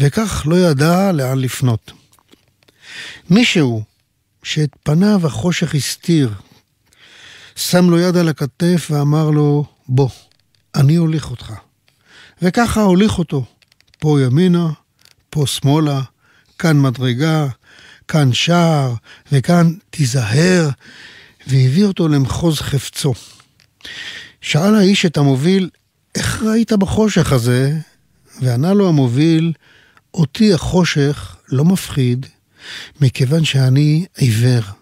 וכך 0.00 0.42
לא 0.46 0.56
ידע 0.56 1.12
לאן 1.12 1.38
לפנות. 1.38 1.92
מישהו 3.30 3.82
שאת 4.42 4.70
פניו 4.82 5.26
החושך 5.26 5.74
הסתיר, 5.74 6.30
שם 7.56 7.90
לו 7.90 7.98
יד 7.98 8.16
על 8.16 8.28
הכתף 8.28 8.88
ואמר 8.90 9.30
לו, 9.30 9.64
בוא, 9.88 10.08
אני 10.74 10.98
אוליך 10.98 11.30
אותך. 11.30 11.52
וככה 12.42 12.82
הוליך 12.82 13.18
אותו, 13.18 13.44
פה 13.98 14.20
ימינה, 14.20 14.68
פה 15.30 15.46
שמאלה, 15.46 16.00
כאן 16.58 16.80
מדרגה, 16.80 17.46
כאן 18.08 18.32
שער, 18.32 18.94
וכאן 19.32 19.74
תיזהר, 19.90 20.68
והביא 21.46 21.84
אותו 21.84 22.08
למחוז 22.08 22.60
חפצו. 22.60 23.14
שאל 24.40 24.74
האיש 24.74 25.06
את 25.06 25.16
המוביל, 25.16 25.70
איך 26.14 26.42
ראית 26.42 26.72
בחושך 26.72 27.32
הזה? 27.32 27.78
וענה 28.40 28.74
לו 28.74 28.88
המוביל, 28.88 29.52
אותי 30.14 30.54
החושך 30.54 31.36
לא 31.48 31.64
מפחיד, 31.64 32.26
מכיוון 33.00 33.44
שאני 33.44 34.06
עיוור. 34.16 34.81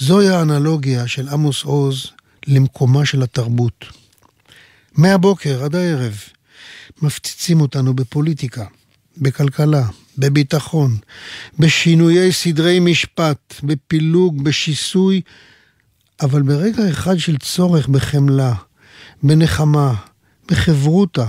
זוהי 0.00 0.28
האנלוגיה 0.28 1.06
של 1.06 1.28
עמוס 1.28 1.62
עוז 1.62 2.06
למקומה 2.46 3.06
של 3.06 3.22
התרבות. 3.22 3.84
מהבוקר 4.92 5.64
עד 5.64 5.74
הערב 5.74 6.18
מפציצים 7.02 7.60
אותנו 7.60 7.94
בפוליטיקה, 7.94 8.64
בכלכלה, 9.16 9.82
בביטחון, 10.18 10.96
בשינויי 11.58 12.32
סדרי 12.32 12.80
משפט, 12.80 13.54
בפילוג, 13.62 14.44
בשיסוי, 14.44 15.20
אבל 16.20 16.42
ברגע 16.42 16.90
אחד 16.90 17.18
של 17.18 17.36
צורך 17.38 17.88
בחמלה, 17.88 18.54
בנחמה, 19.22 19.94
בחברותה, 20.50 21.26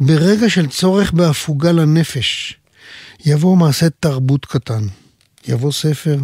ברגע 0.00 0.50
של 0.50 0.66
צורך 0.66 1.12
בהפוגה 1.12 1.72
לנפש, 1.72 2.56
יבוא 3.26 3.56
מעשה 3.56 3.90
תרבות 3.90 4.46
קטן, 4.46 4.86
יבוא 5.48 5.72
ספר, 5.72 6.18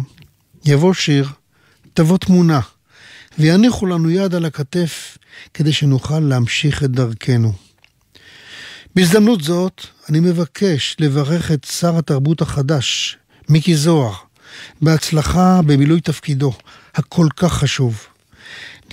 יבוא 0.65 0.93
שיר, 0.93 1.29
תבוא 1.99 2.17
תמונה, 2.17 2.59
ויניחו 3.39 3.85
לנו 3.85 4.09
יד 4.09 4.35
על 4.35 4.45
הכתף 4.45 5.17
כדי 5.53 5.73
שנוכל 5.73 6.19
להמשיך 6.19 6.83
את 6.83 6.91
דרכנו. 6.91 7.53
בהזדמנות 8.95 9.41
זאת, 9.41 9.85
אני 10.09 10.19
מבקש 10.19 10.95
לברך 10.99 11.51
את 11.51 11.63
שר 11.63 11.97
התרבות 11.97 12.41
החדש, 12.41 13.17
מיקי 13.49 13.75
זוהר, 13.75 14.13
בהצלחה 14.81 15.61
במילוי 15.65 16.01
תפקידו 16.01 16.53
הכל 16.95 17.27
כך 17.35 17.53
חשוב. 17.53 18.07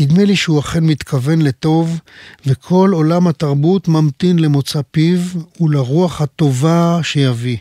נדמה 0.00 0.24
לי 0.24 0.36
שהוא 0.36 0.60
אכן 0.60 0.84
מתכוון 0.84 1.42
לטוב, 1.42 2.00
וכל 2.46 2.90
עולם 2.92 3.28
התרבות 3.28 3.88
ממתין 3.88 4.38
למוצא 4.38 4.80
פיו 4.90 5.20
ולרוח 5.60 6.20
הטובה 6.20 7.00
שיביא. 7.02 7.58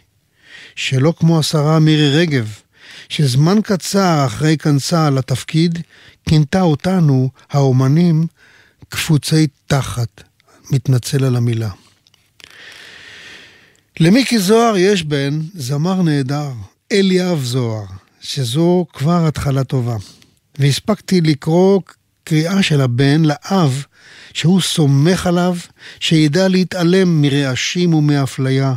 שלא 0.76 1.14
כמו 1.20 1.40
השרה 1.40 1.80
מירי 1.80 2.10
רגב, 2.10 2.60
שזמן 3.10 3.58
קצר 3.64 4.26
אחרי 4.26 4.58
כנסה 4.58 5.10
לתפקיד, 5.10 5.80
כינתה 6.30 6.62
אותנו, 6.62 7.30
האומנים, 7.52 8.28
קפוצי 8.90 9.48
תחת. 9.68 10.24
מתנצל 10.72 11.26
על 11.26 11.36
המילה. 11.36 11.70
למיקי 14.00 14.40
זוהר 14.40 14.78
יש 14.78 15.04
בן, 15.04 15.40
זמר 15.54 16.02
נהדר, 16.02 16.52
אליאב 16.92 17.44
זוהר, 17.44 17.86
שזו 18.22 18.86
כבר 18.94 19.28
התחלה 19.28 19.64
טובה. 19.64 19.96
והספקתי 20.60 21.22
לקרוא 21.22 21.82
קריאה 22.24 22.64
של 22.64 22.82
הבן 22.82 23.22
לאב, 23.26 23.84
שהוא 24.34 24.62
סומך 24.62 25.28
עליו, 25.28 25.56
שידע 26.00 26.48
להתעלם 26.48 27.22
מרעשים 27.22 27.94
ומאפליה, 27.94 28.74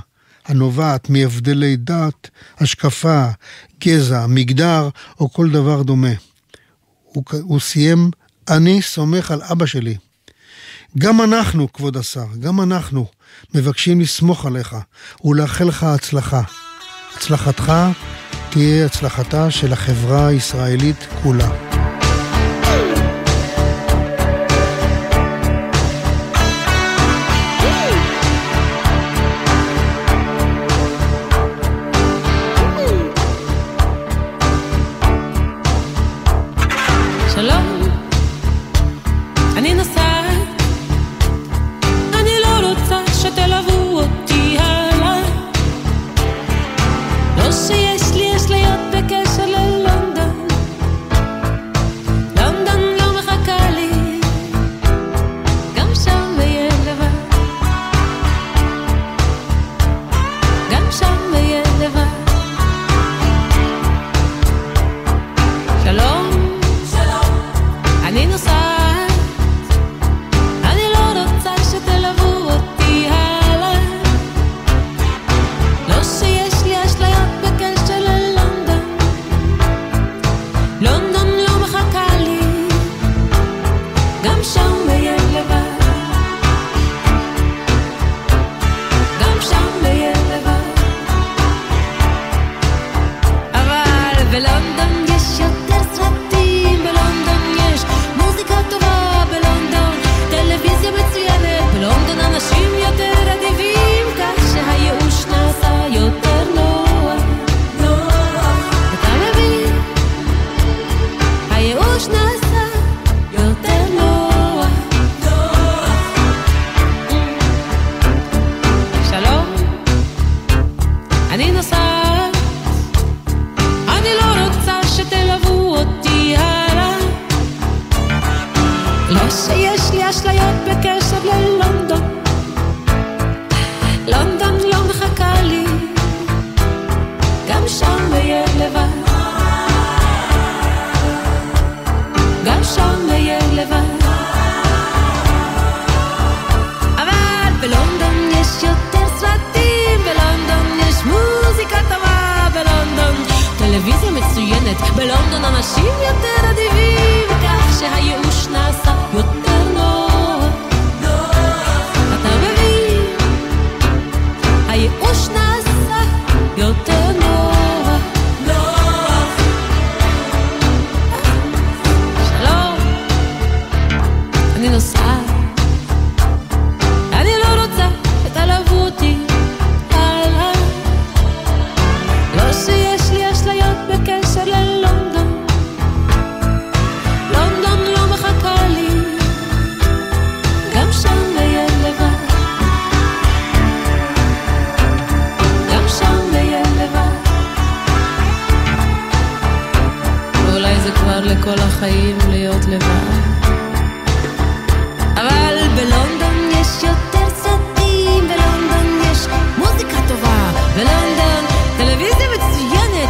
הנובעת 0.49 1.11
מהבדלי 1.11 1.77
דת, 1.77 2.31
השקפה, 2.59 3.27
גזע, 3.85 4.27
מגדר 4.29 4.89
או 5.21 5.33
כל 5.33 5.51
דבר 5.51 5.83
דומה. 5.83 6.13
הוא, 7.03 7.25
הוא 7.43 7.61
סיים, 7.61 8.11
אני 8.49 8.83
סומך 8.83 9.31
על 9.31 9.43
אבא 9.43 9.67
שלי. 9.67 9.97
גם 10.99 11.23
אנחנו, 11.23 11.73
כבוד 11.73 11.97
השר, 11.97 12.27
גם 12.41 12.61
אנחנו, 12.61 13.07
מבקשים 13.55 14.01
לסמוך 14.01 14.47
עליך 14.47 14.77
ולאחל 15.25 15.65
לך 15.65 15.83
הצלחה. 15.83 16.43
הצלחתך 17.17 17.73
תהיה 18.51 18.87
הצלחתה 18.87 19.51
של 19.51 19.73
החברה 19.73 20.27
הישראלית 20.27 21.07
כולה. 21.23 21.88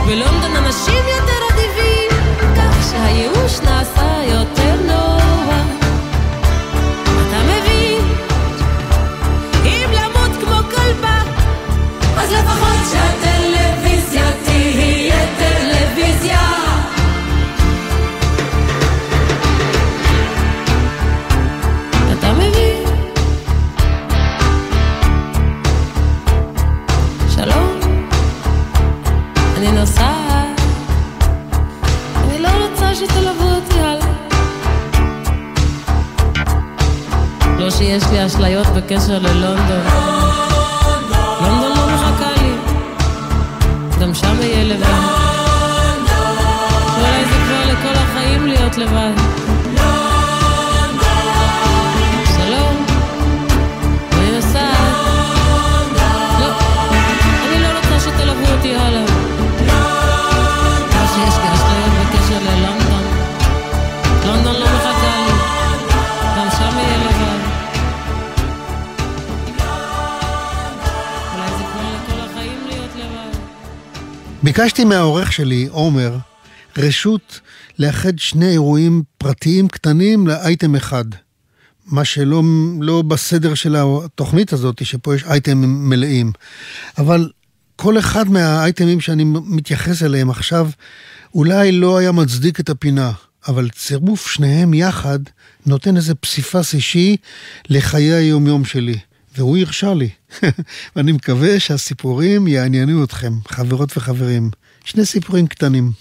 בלונדון 0.08 0.56
אנשים 0.56 1.07
Yes, 38.98 39.37
ביקשתי 74.58 74.84
מהעורך 74.84 75.32
שלי, 75.32 75.66
עומר, 75.70 76.16
רשות 76.76 77.40
לאחד 77.78 78.18
שני 78.18 78.50
אירועים 78.50 79.02
פרטיים 79.18 79.68
קטנים 79.68 80.26
לאייטם 80.26 80.74
אחד. 80.74 81.04
מה 81.86 82.04
שלא 82.04 82.42
לא 82.80 83.02
בסדר 83.02 83.54
של 83.54 83.76
התוכנית 83.76 84.52
הזאת, 84.52 84.86
שפה 84.86 85.14
יש 85.14 85.24
אייטמים 85.24 85.88
מלאים. 85.88 86.32
אבל 86.98 87.30
כל 87.76 87.98
אחד 87.98 88.28
מהאייטמים 88.28 89.00
שאני 89.00 89.24
מתייחס 89.24 90.02
אליהם 90.02 90.30
עכשיו, 90.30 90.70
אולי 91.34 91.72
לא 91.72 91.98
היה 91.98 92.12
מצדיק 92.12 92.60
את 92.60 92.68
הפינה, 92.68 93.12
אבל 93.48 93.68
צירוף 93.68 94.28
שניהם 94.30 94.74
יחד 94.74 95.18
נותן 95.66 95.96
איזה 95.96 96.14
פסיפס 96.14 96.74
אישי 96.74 97.16
לחיי 97.68 98.12
היומיום 98.12 98.64
שלי. 98.64 98.98
והוא 99.38 99.58
הרשה 99.58 99.94
לי. 99.94 100.08
ואני 100.96 101.12
מקווה 101.12 101.60
שהסיפורים 101.60 102.46
יעניינו 102.46 103.04
אתכם, 103.04 103.32
חברות 103.48 103.96
וחברים. 103.96 104.50
שני 104.84 105.04
סיפורים 105.04 105.46
קטנים 105.46 105.92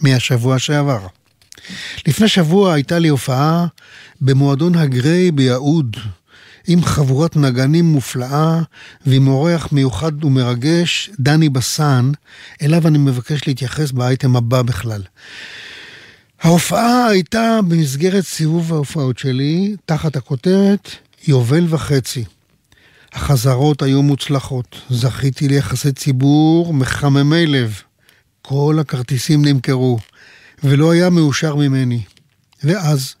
מהשבוע 0.00 0.58
שעבר. 0.58 1.06
לפני 2.06 2.28
שבוע 2.28 2.72
הייתה 2.72 2.98
לי 2.98 3.08
הופעה 3.08 3.66
במועדון 4.20 4.74
הגריי 4.74 5.30
ביהוד, 5.30 5.96
עם 6.66 6.84
חבורת 6.84 7.36
נגנים 7.36 7.84
מופלאה 7.84 8.60
ועם 9.06 9.28
אורח 9.28 9.72
מיוחד 9.72 10.24
ומרגש, 10.24 11.10
דני 11.20 11.48
בסן, 11.48 12.10
אליו 12.62 12.88
אני 12.88 12.98
מבקש 12.98 13.46
להתייחס 13.46 13.90
באייטם 13.90 14.36
הבא 14.36 14.62
בכלל. 14.62 15.02
ההופעה 16.40 17.06
הייתה 17.06 17.60
במסגרת 17.68 18.24
סיבוב 18.24 18.72
ההופעות 18.72 19.18
שלי, 19.18 19.76
תחת 19.86 20.16
הכותרת 20.16 20.90
יובל 21.28 21.66
וחצי. 21.68 22.24
החזרות 23.12 23.82
היו 23.82 24.02
מוצלחות, 24.02 24.80
זכיתי 24.90 25.48
ליחסי 25.48 25.92
ציבור 25.92 26.74
מחממי 26.74 27.46
לב. 27.46 27.82
כל 28.42 28.78
הכרטיסים 28.80 29.44
נמכרו, 29.44 29.98
ולא 30.64 30.92
היה 30.92 31.10
מאושר 31.10 31.54
ממני. 31.54 32.02
ואז 32.64 33.14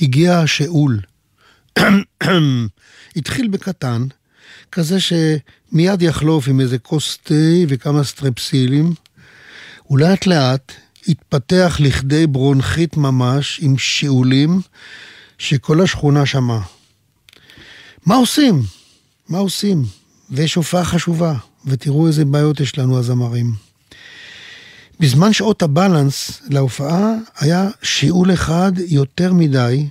הגיע 0.00 0.38
השאול. 0.38 1.00
התחיל 3.16 3.48
בקטן, 3.48 4.06
כזה 4.72 4.96
שמיד 5.00 6.02
יחלוף 6.02 6.48
עם 6.48 6.60
איזה 6.60 6.78
כוס 6.78 7.18
תה 7.22 7.34
וכמה 7.68 8.04
סטרפסילים, 8.04 8.94
ולאט 9.90 10.26
לאט 10.26 10.72
התפתח 11.08 11.76
לכדי 11.80 12.26
ברונכית 12.26 12.96
ממש 12.96 13.60
עם 13.62 13.78
שאולים 13.78 14.60
שכל 15.38 15.80
השכונה 15.80 16.26
שמעה. 16.26 16.62
מה 18.06 18.14
עושים? 18.14 18.62
מה 19.28 19.38
עושים? 19.38 19.82
ויש 20.30 20.54
הופעה 20.54 20.84
חשובה, 20.84 21.34
ותראו 21.66 22.06
איזה 22.06 22.24
בעיות 22.24 22.60
יש 22.60 22.78
לנו 22.78 22.98
הזמרים. 22.98 23.52
בזמן 25.00 25.32
שעות 25.32 25.62
הבלנס 25.62 26.42
להופעה 26.50 27.12
היה 27.38 27.70
שיעול 27.82 28.32
אחד 28.32 28.72
יותר 28.86 29.32
מדי, 29.32 29.88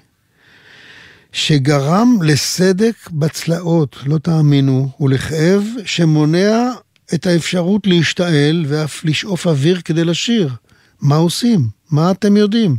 שגרם 1.31 2.17
לסדק 2.21 2.95
בצלעות, 3.11 3.97
לא 4.05 4.17
תאמינו, 4.17 4.89
ולכאב 4.99 5.63
שמונע 5.85 6.71
את 7.13 7.27
האפשרות 7.27 7.87
להשתעל 7.87 8.65
ואף 8.67 9.05
לשאוף 9.05 9.47
אוויר 9.47 9.81
כדי 9.81 10.03
לשיר. 10.03 10.49
מה 11.01 11.15
עושים? 11.15 11.67
מה 11.91 12.11
אתם 12.11 12.37
יודעים? 12.37 12.77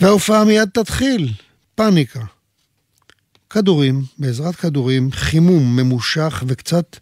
וההופעה 0.00 0.44
מיד 0.44 0.68
תתחיל, 0.74 1.32
פאניקה. 1.74 2.20
כדורים, 3.50 4.04
בעזרת 4.18 4.56
כדורים, 4.56 5.12
חימום 5.12 5.76
ממושך 5.76 6.44
וקצת 6.46 6.96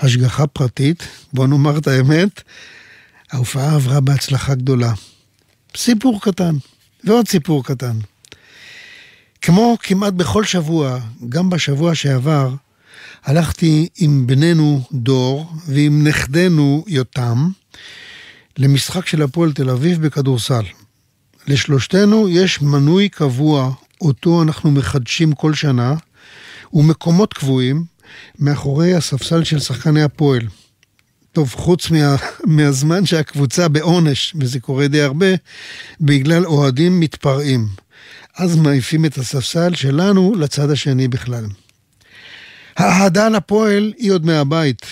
השגחה 0.00 0.46
פרטית, 0.46 1.08
בוא 1.32 1.46
נאמר 1.46 1.78
את 1.78 1.86
האמת, 1.86 2.42
ההופעה 3.32 3.74
עברה 3.74 4.00
בהצלחה 4.00 4.54
גדולה. 4.54 4.92
סיפור 5.76 6.20
קטן, 6.20 6.54
ועוד 7.04 7.28
סיפור 7.28 7.64
קטן. 7.64 7.98
כמו 9.42 9.76
כמעט 9.82 10.12
בכל 10.12 10.44
שבוע, 10.44 10.98
גם 11.28 11.50
בשבוע 11.50 11.94
שעבר, 11.94 12.54
הלכתי 13.24 13.88
עם 13.96 14.26
בננו 14.26 14.82
דור 14.92 15.52
ועם 15.66 16.06
נכדנו 16.06 16.84
יותם 16.86 17.48
למשחק 18.58 19.06
של 19.06 19.22
הפועל 19.22 19.52
תל 19.52 19.70
אביב 19.70 20.02
בכדורסל. 20.06 20.62
לשלושתנו 21.46 22.28
יש 22.28 22.62
מנוי 22.62 23.08
קבוע 23.08 23.72
אותו 24.00 24.42
אנחנו 24.42 24.70
מחדשים 24.70 25.32
כל 25.32 25.54
שנה, 25.54 25.94
ומקומות 26.72 27.34
קבועים 27.34 27.84
מאחורי 28.38 28.94
הספסל 28.94 29.44
של 29.44 29.58
שחקני 29.58 30.02
הפועל. 30.02 30.42
טוב, 31.32 31.54
חוץ 31.54 31.90
מה, 31.90 32.16
מהזמן 32.56 33.06
שהקבוצה 33.06 33.68
בעונש, 33.68 34.34
וזה 34.40 34.60
קורה 34.60 34.88
די 34.88 35.02
הרבה, 35.02 35.26
בגלל 36.00 36.46
אוהדים 36.46 37.00
מתפרעים. 37.00 37.68
אז 38.36 38.56
מעיפים 38.56 39.04
את 39.04 39.18
הספסל 39.18 39.74
שלנו 39.74 40.34
לצד 40.34 40.70
השני 40.70 41.08
בכלל. 41.08 41.44
האהדה 42.76 43.28
לפועל 43.28 43.92
היא 43.96 44.12
עוד 44.12 44.26
מהבית. 44.26 44.86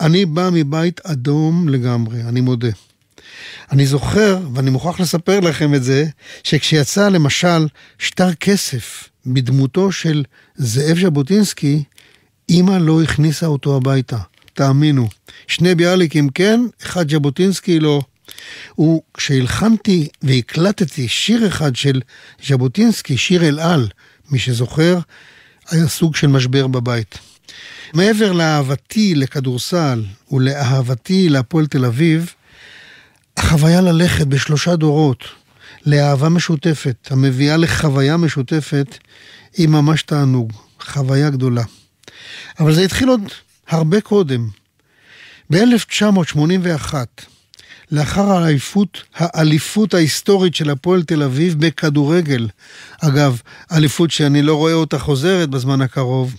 אני 0.00 0.26
בא 0.26 0.48
מבית 0.52 1.00
אדום 1.06 1.68
לגמרי, 1.68 2.22
אני 2.22 2.40
מודה. 2.40 2.70
אני 3.72 3.86
זוכר, 3.86 4.38
ואני 4.54 4.70
מוכרח 4.70 5.00
לספר 5.00 5.40
לכם 5.40 5.74
את 5.74 5.84
זה, 5.84 6.04
שכשיצא 6.44 7.08
למשל 7.08 7.66
שטר 7.98 8.34
כסף 8.34 9.08
בדמותו 9.26 9.92
של 9.92 10.24
זאב 10.56 10.98
ז'בוטינסקי, 10.98 11.82
אימא 12.48 12.78
לא 12.80 13.02
הכניסה 13.02 13.46
אותו 13.46 13.76
הביתה. 13.76 14.18
תאמינו. 14.54 15.08
שני 15.46 15.74
ביאליקים 15.74 16.28
כן, 16.28 16.60
אחד 16.82 17.10
ז'בוטינסקי 17.10 17.80
לא. 17.80 18.00
וכשהלחנתי 18.80 20.08
והקלטתי 20.22 21.08
שיר 21.08 21.46
אחד 21.46 21.76
של 21.76 22.00
ז'בוטינסקי, 22.48 23.16
שיר 23.16 23.48
אל 23.48 23.60
על, 23.60 23.88
מי 24.30 24.38
שזוכר, 24.38 24.98
היה 25.70 25.88
סוג 25.88 26.16
של 26.16 26.26
משבר 26.26 26.66
בבית. 26.66 27.18
מעבר 27.94 28.32
לאהבתי 28.32 29.14
לכדורסל 29.14 30.04
ולאהבתי 30.30 31.28
להפועל 31.28 31.66
תל 31.66 31.84
אביב, 31.84 32.34
החוויה 33.40 33.80
ללכת 33.80 34.26
בשלושה 34.26 34.76
דורות 34.76 35.24
לאהבה 35.86 36.28
משותפת, 36.28 37.08
המביאה 37.10 37.56
לחוויה 37.56 38.16
משותפת, 38.16 38.98
היא 39.56 39.68
ממש 39.68 40.02
תענוג, 40.02 40.52
חוויה 40.80 41.30
גדולה. 41.30 41.62
אבל 42.60 42.74
זה 42.74 42.82
התחיל 42.82 43.08
עוד 43.08 43.20
הרבה 43.68 44.00
קודם. 44.00 44.48
ב-1981, 45.50 46.94
לאחר 47.92 48.30
האליפות, 48.32 49.02
האליפות 49.14 49.94
ההיסטורית 49.94 50.54
של 50.54 50.70
הפועל 50.70 51.02
תל 51.02 51.22
אביב 51.22 51.66
בכדורגל, 51.66 52.48
אגב, 53.00 53.40
אליפות 53.72 54.10
שאני 54.10 54.42
לא 54.42 54.54
רואה 54.54 54.72
אותה 54.72 54.98
חוזרת 54.98 55.50
בזמן 55.50 55.80
הקרוב, 55.80 56.34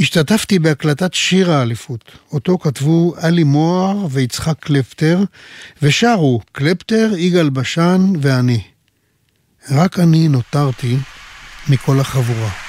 השתתפתי 0.00 0.58
בהקלטת 0.58 1.14
שיר 1.14 1.50
האליפות. 1.50 2.12
אותו 2.32 2.58
כתבו 2.58 3.14
עלי 3.16 3.44
מוהר 3.44 4.06
ויצחק 4.10 4.58
קלפטר, 4.60 5.18
ושרו 5.82 6.40
קלפטר, 6.52 7.10
יגאל 7.16 7.50
בשן 7.50 8.12
ואני. 8.20 8.62
רק 9.70 9.98
אני 9.98 10.28
נותרתי 10.28 10.96
מכל 11.68 12.00
החבורה. 12.00 12.63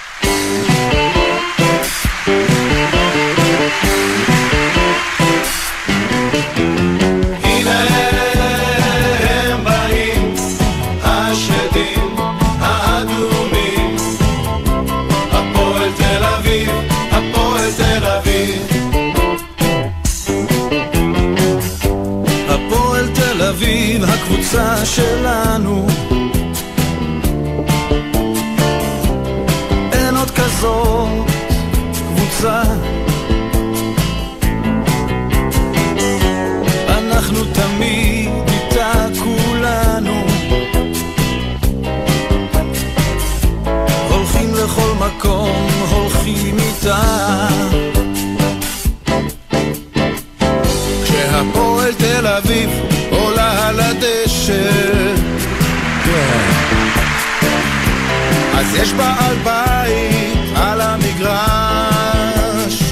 בעל 59.16 59.36
בית 59.44 60.38
על 60.56 60.82
המגרש 60.82 62.84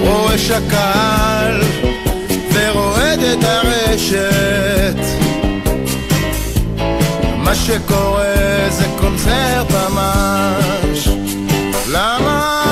רועש 0.00 0.50
הקהל 0.50 1.62
ורועד 2.52 3.20
את 3.20 3.44
הרשת 3.44 4.98
מה 7.36 7.54
שקורה 7.54 8.34
זה 8.68 8.84
קונצרט 9.00 9.70
ממש 9.70 11.08
למה? 11.88 12.67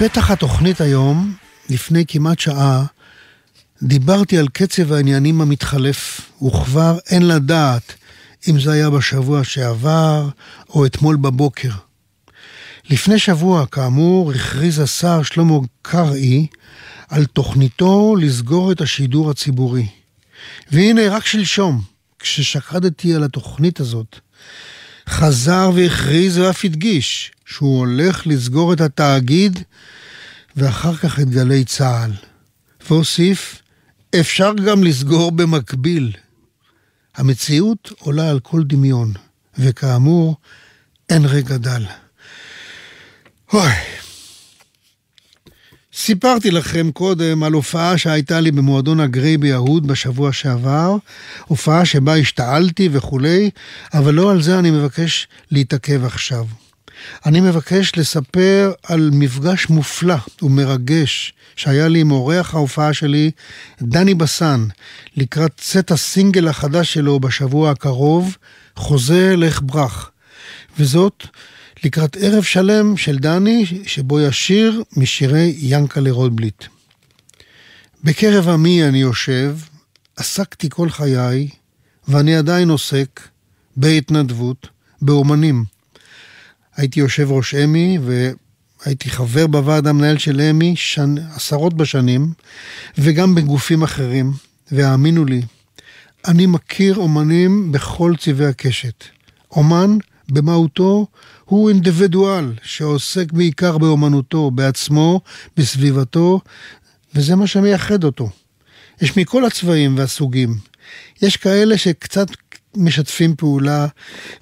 בפתח 0.00 0.30
התוכנית 0.30 0.80
היום, 0.80 1.34
לפני 1.70 2.04
כמעט 2.08 2.38
שעה, 2.38 2.84
דיברתי 3.82 4.38
על 4.38 4.48
קצב 4.48 4.92
העניינים 4.92 5.40
המתחלף, 5.40 6.20
וכבר 6.42 6.98
אין 7.10 7.28
לדעת 7.28 7.94
אם 8.48 8.60
זה 8.60 8.72
היה 8.72 8.90
בשבוע 8.90 9.44
שעבר 9.44 10.28
או 10.70 10.86
אתמול 10.86 11.16
בבוקר. 11.16 11.70
לפני 12.90 13.18
שבוע, 13.18 13.66
כאמור, 13.66 14.32
הכריז 14.32 14.78
השר 14.78 15.22
שלמה 15.22 15.54
קרעי 15.82 16.46
על 17.08 17.24
תוכניתו 17.24 18.16
לסגור 18.20 18.72
את 18.72 18.80
השידור 18.80 19.30
הציבורי. 19.30 19.86
והנה, 20.70 21.08
רק 21.08 21.26
שלשום, 21.26 21.82
כששקדתי 22.18 23.14
על 23.14 23.24
התוכנית 23.24 23.80
הזאת, 23.80 24.18
חזר 25.08 25.70
והכריז 25.74 26.38
ואף 26.38 26.64
הדגיש 26.64 27.32
שהוא 27.46 27.78
הולך 27.78 28.26
לסגור 28.26 28.72
את 28.72 28.80
התאגיד 28.80 29.58
ואחר 30.56 30.96
כך 30.96 31.20
את 31.20 31.30
גלי 31.30 31.64
צה"ל. 31.64 32.12
והוסיף, 32.88 33.62
אפשר 34.20 34.52
גם 34.66 34.84
לסגור 34.84 35.32
במקביל. 35.32 36.12
המציאות 37.16 37.92
עולה 37.98 38.30
על 38.30 38.40
כל 38.40 38.62
דמיון, 38.64 39.12
וכאמור, 39.58 40.36
אין 41.10 41.24
רגע 41.24 41.56
דל. 41.56 41.84
אוי. 43.52 43.70
סיפרתי 45.94 46.50
לכם 46.50 46.90
קודם 46.90 47.42
על 47.42 47.52
הופעה 47.52 47.98
שהייתה 47.98 48.40
לי 48.40 48.50
במועדון 48.50 49.00
הגריי 49.00 49.36
ביהוד 49.36 49.86
בשבוע 49.86 50.32
שעבר, 50.32 50.96
הופעה 51.44 51.84
שבה 51.84 52.16
השתעלתי 52.16 52.88
וכולי, 52.92 53.50
אבל 53.94 54.14
לא 54.14 54.30
על 54.30 54.42
זה 54.42 54.58
אני 54.58 54.70
מבקש 54.70 55.28
להתעכב 55.50 56.04
עכשיו. 56.04 56.46
אני 57.26 57.40
מבקש 57.40 57.92
לספר 57.96 58.72
על 58.82 59.10
מפגש 59.12 59.68
מופלא 59.68 60.16
ומרגש 60.42 61.32
שהיה 61.56 61.88
לי 61.88 62.00
עם 62.00 62.10
אורח 62.10 62.54
ההופעה 62.54 62.92
שלי, 62.92 63.30
דני 63.82 64.14
בסן, 64.14 64.66
לקראת 65.16 65.52
צאת 65.56 65.90
הסינגל 65.90 66.48
החדש 66.48 66.92
שלו 66.92 67.20
בשבוע 67.20 67.70
הקרוב, 67.70 68.36
חוזה 68.76 69.36
לך 69.36 69.60
ברח. 69.62 70.10
וזאת 70.78 71.26
לקראת 71.84 72.16
ערב 72.20 72.42
שלם 72.42 72.96
של 72.96 73.18
דני, 73.18 73.66
שבו 73.86 74.20
ישיר 74.20 74.82
משירי 74.96 75.54
ינקלה 75.58 76.10
רוטבליט. 76.10 76.64
בקרב 78.04 78.48
עמי 78.48 78.84
אני 78.84 78.98
יושב, 78.98 79.56
עסקתי 80.16 80.68
כל 80.70 80.90
חיי, 80.90 81.48
ואני 82.08 82.36
עדיין 82.36 82.70
עוסק 82.70 83.20
בהתנדבות, 83.76 84.68
באומנים. 85.02 85.75
הייתי 86.76 87.00
יושב 87.00 87.30
ראש 87.30 87.54
אמי, 87.54 87.98
והייתי 88.04 89.10
חבר 89.10 89.46
בוועד 89.46 89.86
המנהל 89.86 90.18
של 90.18 90.40
אמי 90.40 90.76
שנ... 90.76 91.14
עשרות 91.34 91.74
בשנים, 91.74 92.32
וגם 92.98 93.34
בגופים 93.34 93.82
אחרים, 93.82 94.32
והאמינו 94.72 95.24
לי, 95.24 95.42
אני 96.28 96.46
מכיר 96.46 96.96
אומנים 96.96 97.72
בכל 97.72 98.14
צבעי 98.18 98.46
הקשת. 98.46 99.04
אומן, 99.50 99.98
במהותו, 100.28 101.06
הוא 101.44 101.68
אינדיבידואל 101.68 102.52
שעוסק 102.62 103.32
בעיקר 103.32 103.78
באומנותו, 103.78 104.50
בעצמו, 104.50 105.20
בסביבתו, 105.56 106.40
וזה 107.14 107.36
מה 107.36 107.46
שמייחד 107.46 108.04
אותו. 108.04 108.30
יש 109.00 109.16
מכל 109.16 109.44
הצבעים 109.44 109.98
והסוגים. 109.98 110.58
יש 111.22 111.36
כאלה 111.36 111.78
שקצת 111.78 112.26
משתפים 112.76 113.36
פעולה, 113.36 113.86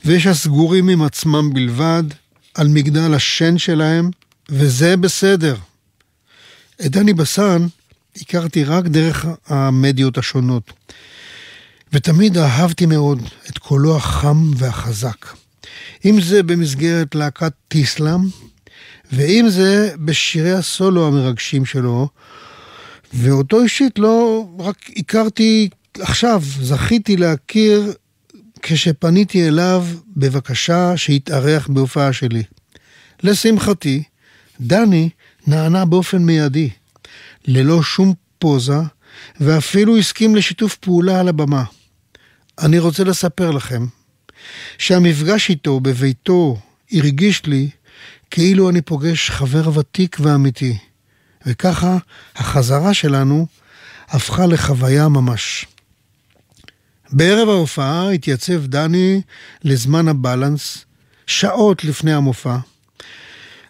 ויש 0.04 0.26
הסגורים 0.26 0.88
עם 0.88 1.02
עצמם 1.02 1.54
בלבד, 1.54 2.02
על 2.54 2.68
מגדל 2.68 3.14
השן 3.14 3.58
שלהם, 3.58 4.10
וזה 4.48 4.96
בסדר. 4.96 5.56
את 6.86 6.90
דני 6.90 7.12
בסן 7.14 7.66
הכרתי 8.16 8.64
רק 8.64 8.84
דרך 8.84 9.26
המדיות 9.46 10.18
השונות, 10.18 10.72
ותמיד 11.92 12.38
אהבתי 12.38 12.86
מאוד 12.86 13.22
את 13.50 13.58
קולו 13.58 13.96
החם 13.96 14.50
והחזק. 14.56 15.26
אם 16.04 16.20
זה 16.20 16.42
במסגרת 16.42 17.14
להקת 17.14 17.52
טיסלאם, 17.68 18.20
ואם 19.12 19.46
זה 19.48 19.94
בשירי 20.04 20.52
הסולו 20.52 21.06
המרגשים 21.06 21.64
שלו, 21.64 22.08
ואותו 23.14 23.62
אישית 23.62 23.98
לא 23.98 24.46
רק 24.58 24.76
הכרתי 24.96 25.68
עכשיו, 25.98 26.42
זכיתי 26.60 27.16
להכיר 27.16 27.92
כשפניתי 28.66 29.48
אליו 29.48 29.86
בבקשה 30.16 30.96
שיתארח 30.96 31.68
בהופעה 31.68 32.12
שלי. 32.12 32.42
לשמחתי, 33.22 34.02
דני 34.60 35.08
נענה 35.46 35.84
באופן 35.84 36.18
מיידי, 36.18 36.70
ללא 37.46 37.82
שום 37.82 38.14
פוזה, 38.38 38.78
ואפילו 39.40 39.96
הסכים 39.96 40.36
לשיתוף 40.36 40.76
פעולה 40.76 41.20
על 41.20 41.28
הבמה. 41.28 41.64
אני 42.58 42.78
רוצה 42.78 43.04
לספר 43.04 43.50
לכם 43.50 43.86
שהמפגש 44.78 45.50
איתו 45.50 45.80
בביתו 45.80 46.56
הרגיש 46.92 47.46
לי 47.46 47.70
כאילו 48.30 48.70
אני 48.70 48.82
פוגש 48.82 49.30
חבר 49.30 49.78
ותיק 49.78 50.16
ואמיתי, 50.20 50.78
וככה 51.46 51.96
החזרה 52.36 52.94
שלנו 52.94 53.46
הפכה 54.08 54.46
לחוויה 54.46 55.08
ממש. 55.08 55.66
בערב 57.16 57.48
ההופעה 57.48 58.10
התייצב 58.10 58.66
דני 58.66 59.20
לזמן 59.64 60.08
הבלנס, 60.08 60.84
שעות 61.26 61.84
לפני 61.84 62.12
המופע. 62.12 62.56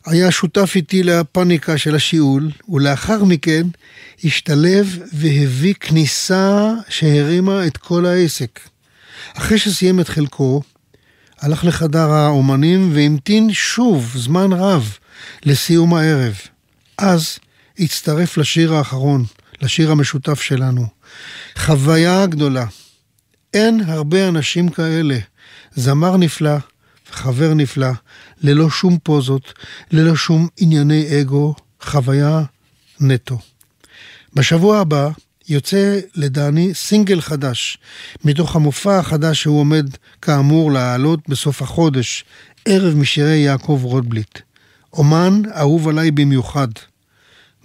היה 0.07 0.31
שותף 0.31 0.73
איתי 0.77 1.03
לפאניקה 1.03 1.79
של 1.79 1.95
השיעול, 1.95 2.51
ולאחר 2.69 3.25
מכן 3.25 3.67
השתלב 4.25 4.99
והביא 5.13 5.75
כניסה 5.75 6.73
שהרימה 6.89 7.67
את 7.67 7.77
כל 7.77 8.07
העסק. 8.07 8.61
אחרי 9.35 9.59
שסיים 9.59 10.01
את 10.01 10.09
חלקו, 10.09 10.63
הלך 11.41 11.65
לחדר 11.65 12.11
האומנים 12.11 12.91
והמתין 12.95 13.53
שוב 13.53 14.13
זמן 14.17 14.53
רב 14.53 14.97
לסיום 15.45 15.95
הערב. 15.95 16.35
אז 16.99 17.39
הצטרף 17.79 18.37
לשיר 18.37 18.75
האחרון, 18.75 19.25
לשיר 19.63 19.91
המשותף 19.91 20.41
שלנו. 20.41 20.87
חוויה 21.57 22.27
גדולה. 22.27 22.65
אין 23.55 23.81
הרבה 23.87 24.29
אנשים 24.29 24.69
כאלה. 24.69 25.19
זמר 25.75 26.17
נפלא, 26.17 26.57
חבר 27.11 27.55
נפלא, 27.55 27.91
ללא 28.43 28.71
שום 28.71 28.99
פוזות, 29.03 29.53
ללא 29.91 30.17
שום 30.17 30.49
ענייני 30.57 31.21
אגו, 31.21 31.55
חוויה 31.81 32.43
נטו. 33.01 33.39
בשבוע 34.35 34.79
הבא 34.79 35.09
יוצא 35.49 36.01
לדני 36.15 36.75
סינגל 36.75 37.21
חדש, 37.21 37.79
מתוך 38.25 38.57
המופע 38.57 38.99
החדש 38.99 39.43
שהוא 39.43 39.61
עומד 39.61 39.87
כאמור 40.23 40.73
להעלות 40.73 41.29
בסוף 41.29 41.63
החודש, 41.63 42.25
ערב 42.65 42.95
משירי 42.95 43.37
יעקב 43.37 43.81
רוטבליט. 43.83 44.39
אומן 44.93 45.43
אהוב 45.57 45.89
עליי 45.89 46.11
במיוחד, 46.11 46.69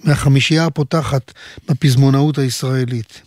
מהחמישייה 0.04 0.66
הפותחת 0.66 1.34
בפזמונאות 1.70 2.38
הישראלית. 2.38 3.22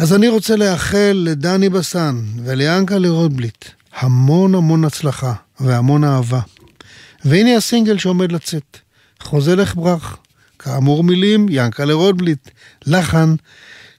אז 0.00 0.14
אני 0.14 0.28
רוצה 0.28 0.56
לאחל 0.56 1.22
לדני 1.24 1.68
בסן 1.68 2.22
וליענקלה 2.44 3.08
רוטבליט 3.08 3.64
המון 3.92 4.54
המון 4.54 4.84
הצלחה 4.84 5.34
והמון 5.60 6.04
אהבה. 6.04 6.40
והנה 7.24 7.56
הסינגל 7.56 7.98
שעומד 7.98 8.32
לצאת, 8.32 8.78
חוזה 9.22 9.56
לך 9.56 9.74
ברח. 9.74 10.16
כאמור 10.58 11.04
מילים, 11.04 11.46
ינקלה 11.50 11.94
רוטבליט, 11.94 12.48
לחן, 12.86 13.34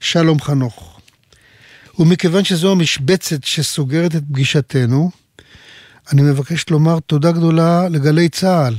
שלום 0.00 0.40
חנוך. 0.40 1.00
ומכיוון 1.98 2.44
שזו 2.44 2.72
המשבצת 2.72 3.44
שסוגרת 3.44 4.16
את 4.16 4.22
פגישתנו, 4.28 5.10
אני 6.12 6.22
מבקש 6.22 6.70
לומר 6.70 7.00
תודה 7.00 7.32
גדולה 7.32 7.88
לגלי 7.88 8.28
צה"ל 8.28 8.74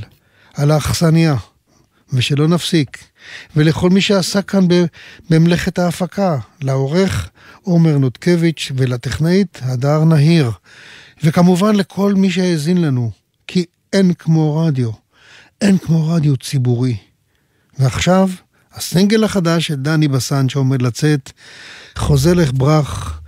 על 0.54 0.70
האכסניה, 0.70 1.36
ושלא 2.12 2.48
נפסיק, 2.48 3.04
ולכל 3.56 3.90
מי 3.90 4.00
שעסק 4.00 4.50
כאן 4.50 4.66
במלאכת 5.30 5.78
ההפקה, 5.78 6.38
לעורך 6.62 7.30
עומר 7.62 7.98
נותקביץ' 7.98 8.72
ולטכנאית 8.76 9.60
הדר 9.62 10.04
נהיר, 10.04 10.50
וכמובן 11.24 11.74
לכל 11.74 12.14
מי 12.14 12.30
שהאזין 12.30 12.80
לנו, 12.80 13.10
כי 13.46 13.64
אין 13.92 14.14
כמו 14.14 14.56
רדיו, 14.56 14.90
אין 15.60 15.78
כמו 15.78 16.08
רדיו 16.08 16.36
ציבורי. 16.36 16.96
ועכשיו, 17.78 18.30
הסינגל 18.74 19.24
החדש 19.24 19.66
של 19.66 19.74
דני 19.74 20.08
בסן 20.08 20.48
שעומד 20.48 20.82
לצאת, 20.82 21.32
חוזה 21.96 22.34
לך 22.34 22.50
ברח, 22.54 23.20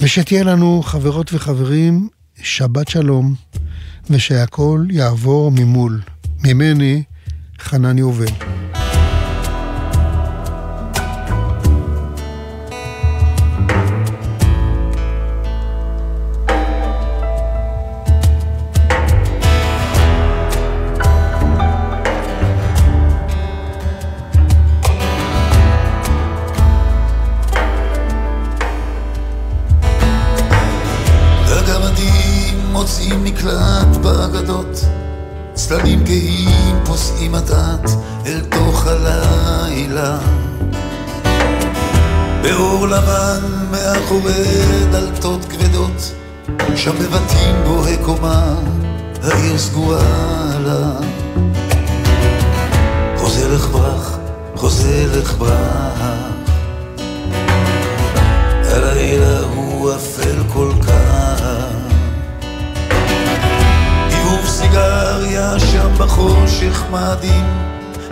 ושתהיה 0.00 0.44
לנו, 0.44 0.82
חברות 0.82 1.32
וחברים, 1.32 2.08
שבת 2.42 2.88
שלום, 2.88 3.34
ושהכול 4.10 4.86
יעבור 4.90 5.50
ממול. 5.50 6.00
ממני, 6.44 7.02
חנן 7.58 7.98
יובל. 7.98 8.49
מאחורי 44.10 44.86
דלתות 44.92 45.44
כבדות 45.44 46.14
שם 46.76 46.90
בבתים 46.98 47.54
בוהי 47.64 47.96
קומה 47.96 48.54
העיר 49.22 49.58
סגורה 49.58 49.98
לה. 50.64 50.92
חוזה 53.16 53.54
לך 53.54 53.66
ברח, 53.68 54.18
חוזה 54.56 55.06
לך 55.16 55.34
ברח. 55.38 56.00
הלילה 58.64 59.40
הוא 59.40 59.94
אפל 59.94 60.42
כל 60.52 60.72
כך. 60.82 61.40
סיגריה 64.46 65.58
שם 65.58 65.94
בחושך 65.98 66.84
מאדים 66.90 67.44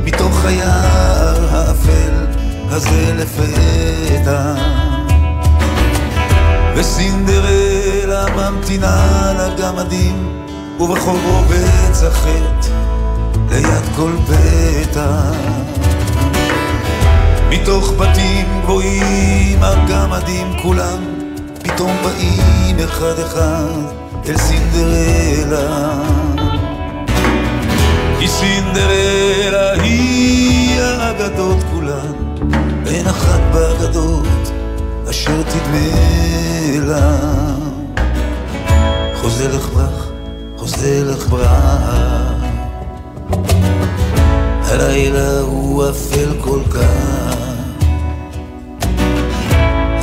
מתוך 0.05 0.45
היער 0.45 1.49
האפל 1.51 2.27
הזה 2.71 3.15
לפתע 3.15 4.55
וסינדרלה 6.79 8.25
ממתינה 8.37 9.33
לגמדים 9.39 10.43
ובחור 10.81 11.19
רובץ 11.27 12.03
החטא 12.03 12.69
ליד 13.51 13.97
כל 13.97 14.13
פתע 14.27 15.31
מתוך 17.49 17.93
בתים 17.93 18.47
גבוהים 18.63 19.59
הגמדים 19.63 20.53
כולם 20.63 20.99
פתאום 21.63 21.97
באים 22.03 22.77
אחד 22.85 23.19
אחד 23.19 23.99
אל 24.29 24.37
סינדרלה. 24.37 26.01
היא 28.19 28.29
סינדרלה 28.29 29.73
היא 29.83 30.81
האגדות 30.81 31.59
כולן 31.73 32.13
אין 32.87 33.07
אחת 33.07 33.41
באגדות 33.53 34.38
אשר 35.11 35.43
תדמה 35.43 36.87
לה 36.87 37.17
חוזה 39.15 39.49
לך 39.49 39.69
ברח, 39.69 40.09
חוזה 40.57 41.03
לך 41.05 41.29
ברח 41.29 42.39
הלילה 44.71 45.41
הוא 45.41 45.91
אפל 45.91 46.29
כל 46.41 46.61
כך. 46.71 47.37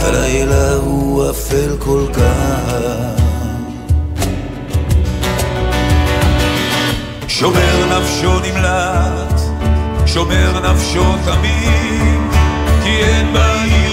הלילה 0.02 0.74
הוא 0.74 1.30
אפל 1.30 1.76
כל 1.80 2.06
כך. 2.14 3.22
שומר 7.28 8.00
נפשו 8.00 8.40
נמלט, 8.40 9.42
שומר 10.06 10.72
נפשו 10.72 11.04
תמים, 11.26 12.30
כי 12.84 12.90
אין 12.90 13.34
בעיר 13.34 13.85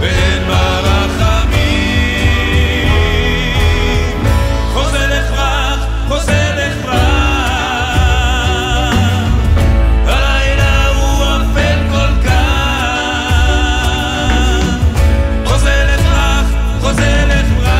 ואין 0.00 0.46
בה 0.48 0.80
רחמים. 0.80 1.20
חוזה 4.72 5.06
לך 5.06 5.30
רך, 5.30 5.86
חוזה 6.08 6.52
לך 6.56 6.84
רך, 6.84 6.94
הלילה 10.06 10.88
הוא 10.88 11.24
אפל 11.24 11.78
כל 11.90 12.12
כך. 12.28 12.30
חוזה 15.46 15.84
לך 15.88 16.06
רך, 16.06 16.46
חוזה 16.80 17.24
לך 17.28 17.48
רך. 17.58 17.70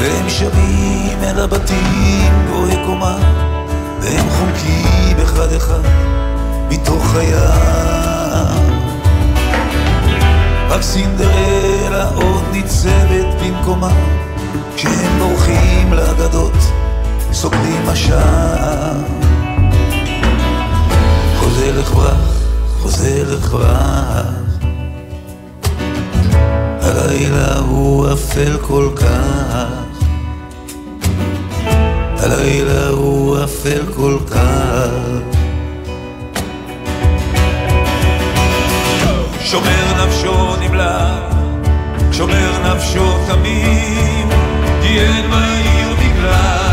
והם 0.00 0.28
שבים 0.28 1.18
אל 1.22 1.38
הבתים 1.40 2.32
גבוהי 2.46 2.76
קומה 2.86 3.16
והם 4.00 4.30
חומקים 4.30 5.16
אחד 5.22 5.52
אחד 5.56 6.13
מתוך 6.74 7.14
הים. 7.14 8.74
רק 10.68 10.82
סינדרלה 10.82 12.08
עוד 12.14 12.44
ניצבת 12.52 13.26
במקומה. 13.42 13.92
כשהם 14.76 15.18
בורחים 15.18 15.92
לאגדות 15.92 16.52
סוגרים 17.32 17.88
השער 17.88 18.92
חוזה 21.36 21.72
לך 21.72 21.90
ברח, 21.90 22.42
חוזה 22.80 23.24
לך 23.24 23.52
ברח 23.52 24.44
הלילה 26.80 27.58
הוא 27.58 28.12
אפל 28.12 28.58
כל 28.62 28.90
כך. 28.96 29.68
הלילה 32.18 32.88
הוא 32.88 33.44
אפל 33.44 33.82
כל 33.96 34.18
כך 34.30 35.43
שומר 39.54 40.06
נפשו 40.06 40.56
נמלט, 40.56 41.34
שומר 42.12 42.74
נפשו 42.74 43.26
תמים, 43.26 44.28
כי 44.82 45.00
אין 45.00 45.30
בעיר 45.30 45.94
מקלט 45.98 46.63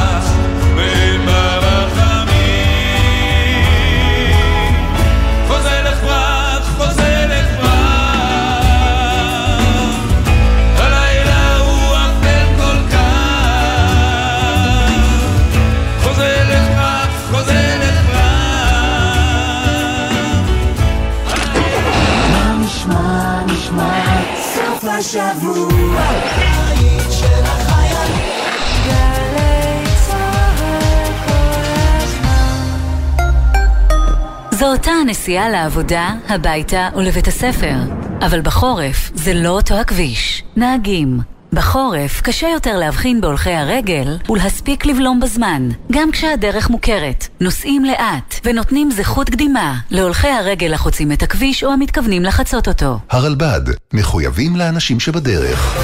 הזמן. 25.19 25.41
זו 34.51 34.71
אותה 34.71 34.91
הנסיעה 34.91 35.49
לעבודה, 35.49 36.09
הביתה 36.29 36.89
ולבית 36.95 37.27
הספר. 37.27 37.75
אבל 38.21 38.41
בחורף 38.41 39.11
זה 39.13 39.33
לא 39.33 39.49
אותו 39.49 39.75
הכביש. 39.75 40.43
נהגים. 40.55 41.40
בחורף 41.53 42.21
קשה 42.21 42.47
יותר 42.47 42.77
להבחין 42.77 43.21
בהולכי 43.21 43.51
הרגל 43.51 44.17
ולהספיק 44.29 44.85
לבלום 44.85 45.19
בזמן, 45.19 45.69
גם 45.91 46.11
כשהדרך 46.11 46.69
מוכרת. 46.69 47.27
נוסעים 47.41 47.85
לאט 47.85 48.35
ונותנים 48.45 48.91
זכות 48.91 49.29
קדימה 49.29 49.79
להולכי 49.91 50.27
הרגל 50.27 50.73
החוצים 50.73 51.11
את 51.11 51.23
הכביש 51.23 51.63
או 51.63 51.71
המתכוונים 51.71 52.23
לחצות 52.23 52.67
אותו. 52.67 52.99
הרלב"ד, 53.09 53.61
מחויבים 53.93 54.55
לאנשים 54.55 54.99
שבדרך. 54.99 55.77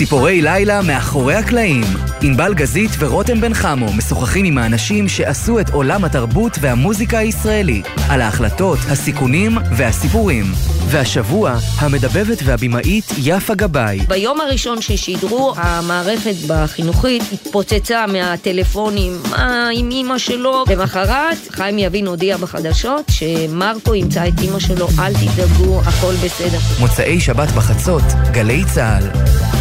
ציפורי 0.00 0.42
לילה 0.42 0.82
מאחורי 0.82 1.34
הקלעים. 1.34 1.84
ענבל 2.22 2.54
גזית 2.54 2.90
ורותם 2.98 3.40
בן 3.40 3.54
חמו 3.54 3.92
משוחחים 3.92 4.44
עם 4.44 4.58
האנשים 4.58 5.08
שעשו 5.08 5.60
את 5.60 5.70
עולם 5.70 6.04
התרבות 6.04 6.52
והמוזיקה 6.60 7.18
הישראלי, 7.18 7.82
על 8.08 8.20
ההחלטות, 8.20 8.78
הסיכונים 8.88 9.58
והסיפורים. 9.76 10.44
והשבוע, 10.86 11.56
המדבבת 11.78 12.38
והבימאית 12.44 13.04
יפה 13.18 13.54
גבאי. 13.54 13.98
ביום 14.08 14.40
הראשון 14.40 14.82
ששידרו, 14.82 15.54
המערכת 15.56 16.34
בחינוכית 16.46 17.22
התפוצצה 17.32 18.06
מהטלפונים, 18.06 19.12
מה 19.30 19.68
עם 19.74 19.90
אימא 19.90 20.18
שלו? 20.18 20.64
למחרת, 20.70 21.38
חיים 21.50 21.78
יבין 21.78 22.06
הודיע 22.06 22.36
בחדשות 22.36 23.04
שמרקו 23.10 23.94
ימצא 23.94 24.28
את 24.28 24.40
אימא 24.40 24.58
שלו, 24.58 24.88
אל 24.98 25.12
תדאגו, 25.14 25.80
הכל 25.80 26.14
בסדר. 26.24 26.58
מוצאי 26.80 27.20
שבת 27.20 27.50
בחצות, 27.50 28.04
גלי 28.32 28.64
צה"ל. 28.74 29.59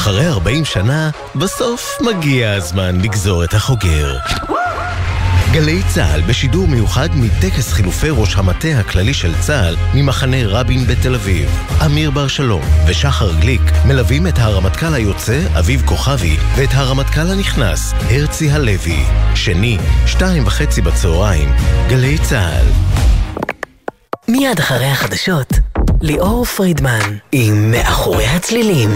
אחרי 0.00 0.26
40 0.26 0.64
שנה, 0.64 1.10
בסוף 1.34 1.98
מגיע 2.00 2.52
הזמן 2.52 3.00
לגזור 3.00 3.44
את 3.44 3.54
החוגר. 3.54 4.18
גלי 5.52 5.82
צה"ל 5.94 6.20
בשידור 6.20 6.68
מיוחד 6.68 7.08
מטקס 7.14 7.72
חילופי 7.72 8.06
ראש 8.10 8.36
המטה 8.36 8.68
הכללי 8.68 9.14
של 9.14 9.34
צה"ל 9.40 9.76
ממחנה 9.94 10.36
רבין 10.46 10.86
בתל 10.86 11.14
אביב. 11.14 11.50
אמיר 11.86 12.10
בר 12.10 12.28
שלום 12.28 12.62
ושחר 12.86 13.34
גליק 13.34 13.60
מלווים 13.86 14.26
את 14.26 14.38
הרמטכ"ל 14.38 14.94
היוצא 14.94 15.40
אביב 15.58 15.82
כוכבי 15.86 16.36
ואת 16.56 16.70
הרמטכ"ל 16.72 17.30
הנכנס 17.30 17.92
הרצי 18.10 18.50
הלוי. 18.50 19.04
שני, 19.34 19.78
שתיים 20.06 20.46
וחצי 20.46 20.80
בצהריים, 20.80 21.48
גלי 21.88 22.18
צה"ל. 22.18 22.66
מיד 24.28 24.58
אחרי 24.58 24.86
החדשות, 24.86 25.52
ליאור 26.00 26.44
פרידמן 26.44 27.16
עם 27.32 27.70
מאחורי 27.70 28.26
הצלילים. 28.26 28.90